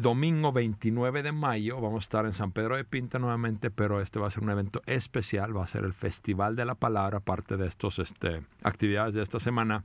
domingo 0.00 0.52
29 0.52 1.22
de 1.22 1.32
mayo, 1.32 1.80
vamos 1.80 2.02
a 2.02 2.04
estar 2.04 2.26
en 2.26 2.32
San 2.32 2.52
Pedro 2.52 2.76
de 2.76 2.84
Pinta 2.84 3.18
nuevamente, 3.18 3.70
pero 3.70 4.00
este 4.00 4.18
va 4.18 4.28
a 4.28 4.30
ser 4.30 4.42
un 4.42 4.50
evento 4.50 4.82
especial, 4.86 5.56
va 5.56 5.64
a 5.64 5.66
ser 5.66 5.84
el 5.84 5.92
Festival 5.92 6.56
de 6.56 6.64
la 6.64 6.74
Palabra, 6.74 7.20
parte 7.20 7.56
de 7.56 7.66
estas 7.66 7.98
este, 7.98 8.42
actividades 8.62 9.14
de 9.14 9.22
esta 9.22 9.40
semana 9.40 9.84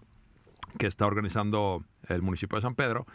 que 0.77 0.87
está 0.87 1.05
organizando 1.05 1.83
el 2.07 2.21
municipio 2.21 2.57
de 2.57 2.61
San 2.61 2.75
Pedro. 2.75 3.07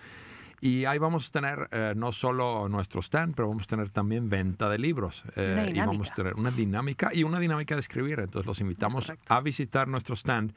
Y 0.61 0.85
ahí 0.85 0.99
vamos 0.99 1.29
a 1.29 1.33
tener 1.33 1.69
eh, 1.73 1.93
no 1.97 2.13
solo 2.13 2.69
nuestro 2.69 3.03
stand, 3.03 3.35
pero 3.35 3.49
vamos 3.49 3.65
a 3.65 3.67
tener 3.67 3.91
también 3.91 4.29
venta 4.29 4.69
de 4.69 4.79
libros. 4.79 5.25
eh, 5.35 5.73
y 5.75 5.79
vamos 5.81 6.11
a 6.11 6.15
tener 6.15 6.35
una 6.35 6.53
dinámica 6.53 7.11
y 7.13 7.25
una 7.25 7.41
dinámica 7.41 7.75
de 7.75 7.81
escribir. 7.81 8.21
Entonces 8.21 8.47
los 8.47 8.61
invitamos 8.61 9.13
a 9.27 9.41
visitar 9.41 9.89
nuestro 9.89 10.15
stand 10.15 10.55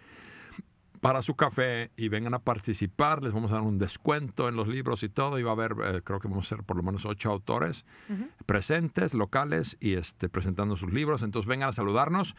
para 1.06 1.22
su 1.22 1.36
café 1.36 1.92
y 1.98 2.08
vengan 2.08 2.34
a 2.34 2.40
participar. 2.40 3.22
Les 3.22 3.32
vamos 3.32 3.52
a 3.52 3.56
dar 3.56 3.64
un 3.64 3.78
descuento 3.78 4.50
en 4.50 4.56
los 4.56 4.68
libros 4.68 5.04
y 5.04 5.10
todo. 5.10 5.38
Y 5.38 5.44
va 5.44 5.52
a 5.52 5.54
haber, 5.54 5.76
eh, 5.84 6.02
creo 6.04 6.20
que 6.20 6.28
vamos 6.28 6.48
a 6.48 6.56
ser 6.56 6.64
por 6.64 6.78
lo 6.78 6.82
menos 6.82 7.06
ocho 7.06 7.30
autores 7.30 7.86
presentes, 8.48 9.14
locales 9.14 9.78
y 9.80 9.94
este, 9.94 10.30
presentando 10.30 10.76
sus 10.76 10.92
libros. 10.92 11.22
Entonces 11.22 11.48
vengan 11.48 11.70
a 11.70 11.74
saludarnos. 11.74 12.36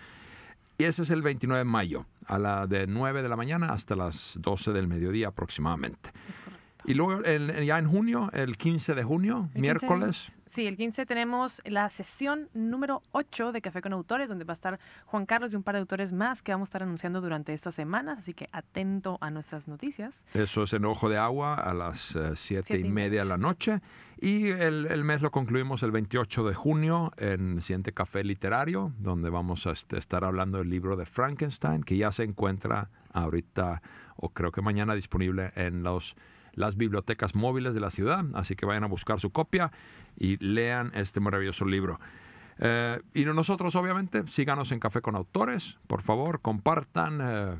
Y 0.78 0.84
ese 0.84 1.02
es 1.02 1.10
el 1.10 1.22
29 1.22 1.60
de 1.60 1.64
mayo, 1.64 2.06
a 2.26 2.40
la 2.40 2.66
de 2.66 2.88
9 2.88 3.22
de 3.22 3.28
la 3.28 3.36
mañana 3.36 3.68
hasta 3.68 3.94
las 3.94 4.36
12 4.40 4.72
del 4.72 4.88
mediodía 4.88 5.28
aproximadamente. 5.28 6.10
Es 6.28 6.40
correcto. 6.40 6.65
Y 6.86 6.94
luego 6.94 7.22
el- 7.24 7.64
ya 7.64 7.78
en 7.78 7.88
junio, 7.88 8.30
el 8.32 8.56
15 8.56 8.94
de 8.94 9.02
junio, 9.02 9.36
El 9.36 9.42
15 9.54 9.60
miércoles, 9.60 10.40
sí, 10.46 10.66
el 10.66 10.76
15 10.76 11.04
tenemos 11.06 11.60
la 11.64 11.90
sesión 11.90 12.48
número 12.54 13.02
8 13.12 13.52
de 13.52 13.60
Café 13.60 13.80
con 13.82 13.92
Autores, 13.92 14.28
donde 14.28 14.44
va 14.44 14.52
a 14.52 14.54
estar 14.54 14.78
Juan 15.06 15.26
Carlos 15.26 15.52
y 15.52 15.56
un 15.56 15.62
par 15.62 15.74
de 15.74 15.80
autores 15.80 16.12
más 16.12 16.42
que 16.42 16.52
vamos 16.52 16.68
a 16.68 16.70
estar 16.70 16.82
anunciando 16.84 17.20
durante 17.20 17.52
estas 17.52 17.74
semanas, 17.74 18.18
así 18.18 18.34
que 18.34 18.46
atento 18.52 19.18
a 19.20 19.30
nuestras 19.30 19.66
noticias. 19.68 20.24
eso 20.34 20.62
es 20.62 20.72
en 20.72 20.84
Ojo 20.84 21.08
de 21.08 21.18
Agua 21.18 21.54
a 21.54 21.74
las 21.74 22.16
7 22.36 22.36
Siete 22.36 22.78
y 22.80 22.90
media 22.90 23.20
de 23.22 23.26
la 23.28 23.36
noche. 23.38 23.80
Y 24.18 24.48
el, 24.48 24.86
el 24.86 25.04
mes 25.04 25.20
lo 25.20 25.30
concluimos 25.30 25.82
el 25.82 25.90
28 25.90 26.44
de 26.48 26.54
junio 26.54 27.12
en 27.18 27.56
el 27.56 27.62
siguiente 27.62 27.92
Café 27.92 28.24
Literario, 28.24 28.92
donde 28.98 29.28
vamos 29.28 29.66
a 29.66 29.72
estar 29.72 30.24
hablando 30.24 30.58
del 30.58 30.70
libro 30.70 30.96
de 30.96 31.04
Frankenstein, 31.04 31.82
que 31.82 31.96
ya 31.98 32.12
se 32.12 32.22
encuentra 32.22 32.88
ahorita, 33.12 33.82
o 34.16 34.30
creo 34.30 34.52
que 34.52 34.62
mañana, 34.62 34.94
disponible 34.94 35.52
en 35.56 35.82
los, 35.82 36.16
las 36.56 36.76
bibliotecas 36.76 37.36
móviles 37.36 37.72
de 37.74 37.80
la 37.80 37.92
ciudad. 37.92 38.24
Así 38.34 38.56
que 38.56 38.66
vayan 38.66 38.82
a 38.82 38.88
buscar 38.88 39.20
su 39.20 39.30
copia 39.30 39.70
y 40.16 40.36
lean 40.44 40.90
este 40.94 41.20
maravilloso 41.20 41.64
libro. 41.64 42.00
Eh, 42.58 43.00
y 43.14 43.24
nosotros, 43.26 43.76
obviamente, 43.76 44.26
síganos 44.28 44.72
en 44.72 44.80
Café 44.80 45.00
con 45.02 45.14
Autores. 45.14 45.78
Por 45.86 46.02
favor, 46.02 46.40
compartan. 46.40 47.20
eh, 47.22 47.56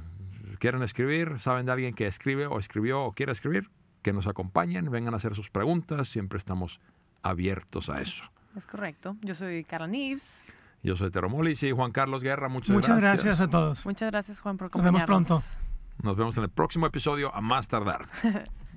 quieren 0.58 0.82
escribir, 0.82 1.38
saben 1.38 1.66
de 1.66 1.72
alguien 1.72 1.94
que 1.94 2.06
escribe 2.06 2.46
o 2.46 2.58
escribió 2.58 3.02
o 3.04 3.12
quiere 3.12 3.30
escribir, 3.32 3.68
que 4.02 4.12
nos 4.14 4.26
acompañen, 4.26 4.90
vengan 4.90 5.12
a 5.12 5.18
hacer 5.18 5.34
sus 5.34 5.50
preguntas. 5.50 6.08
Siempre 6.08 6.38
estamos 6.38 6.80
abiertos 7.22 7.90
a 7.90 8.00
eso. 8.00 8.24
Es 8.56 8.64
correcto. 8.66 9.16
Yo 9.20 9.34
soy 9.34 9.64
Carla 9.64 9.86
Nives. 9.86 10.42
Yo 10.82 10.96
soy 10.96 11.10
Tero 11.10 11.28
Molis 11.28 11.62
y 11.64 11.72
Juan 11.72 11.92
Carlos 11.92 12.22
Guerra. 12.22 12.48
Muchas, 12.48 12.70
Muchas 12.70 12.98
gracias. 13.00 13.40
a 13.40 13.48
todos. 13.50 13.84
Muchas 13.84 14.10
gracias, 14.10 14.40
Juan, 14.40 14.56
por 14.56 14.74
Nos 14.74 14.82
vemos 14.84 15.02
acompañarnos. 15.02 15.44
pronto. 15.44 16.02
Nos 16.02 16.16
vemos 16.16 16.36
en 16.38 16.44
el 16.44 16.50
próximo 16.50 16.86
episodio, 16.86 17.34
a 17.34 17.40
más 17.42 17.68
tardar. 17.68 18.06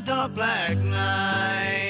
dark 0.00 0.34
black 0.34 0.76
night. 0.78 1.89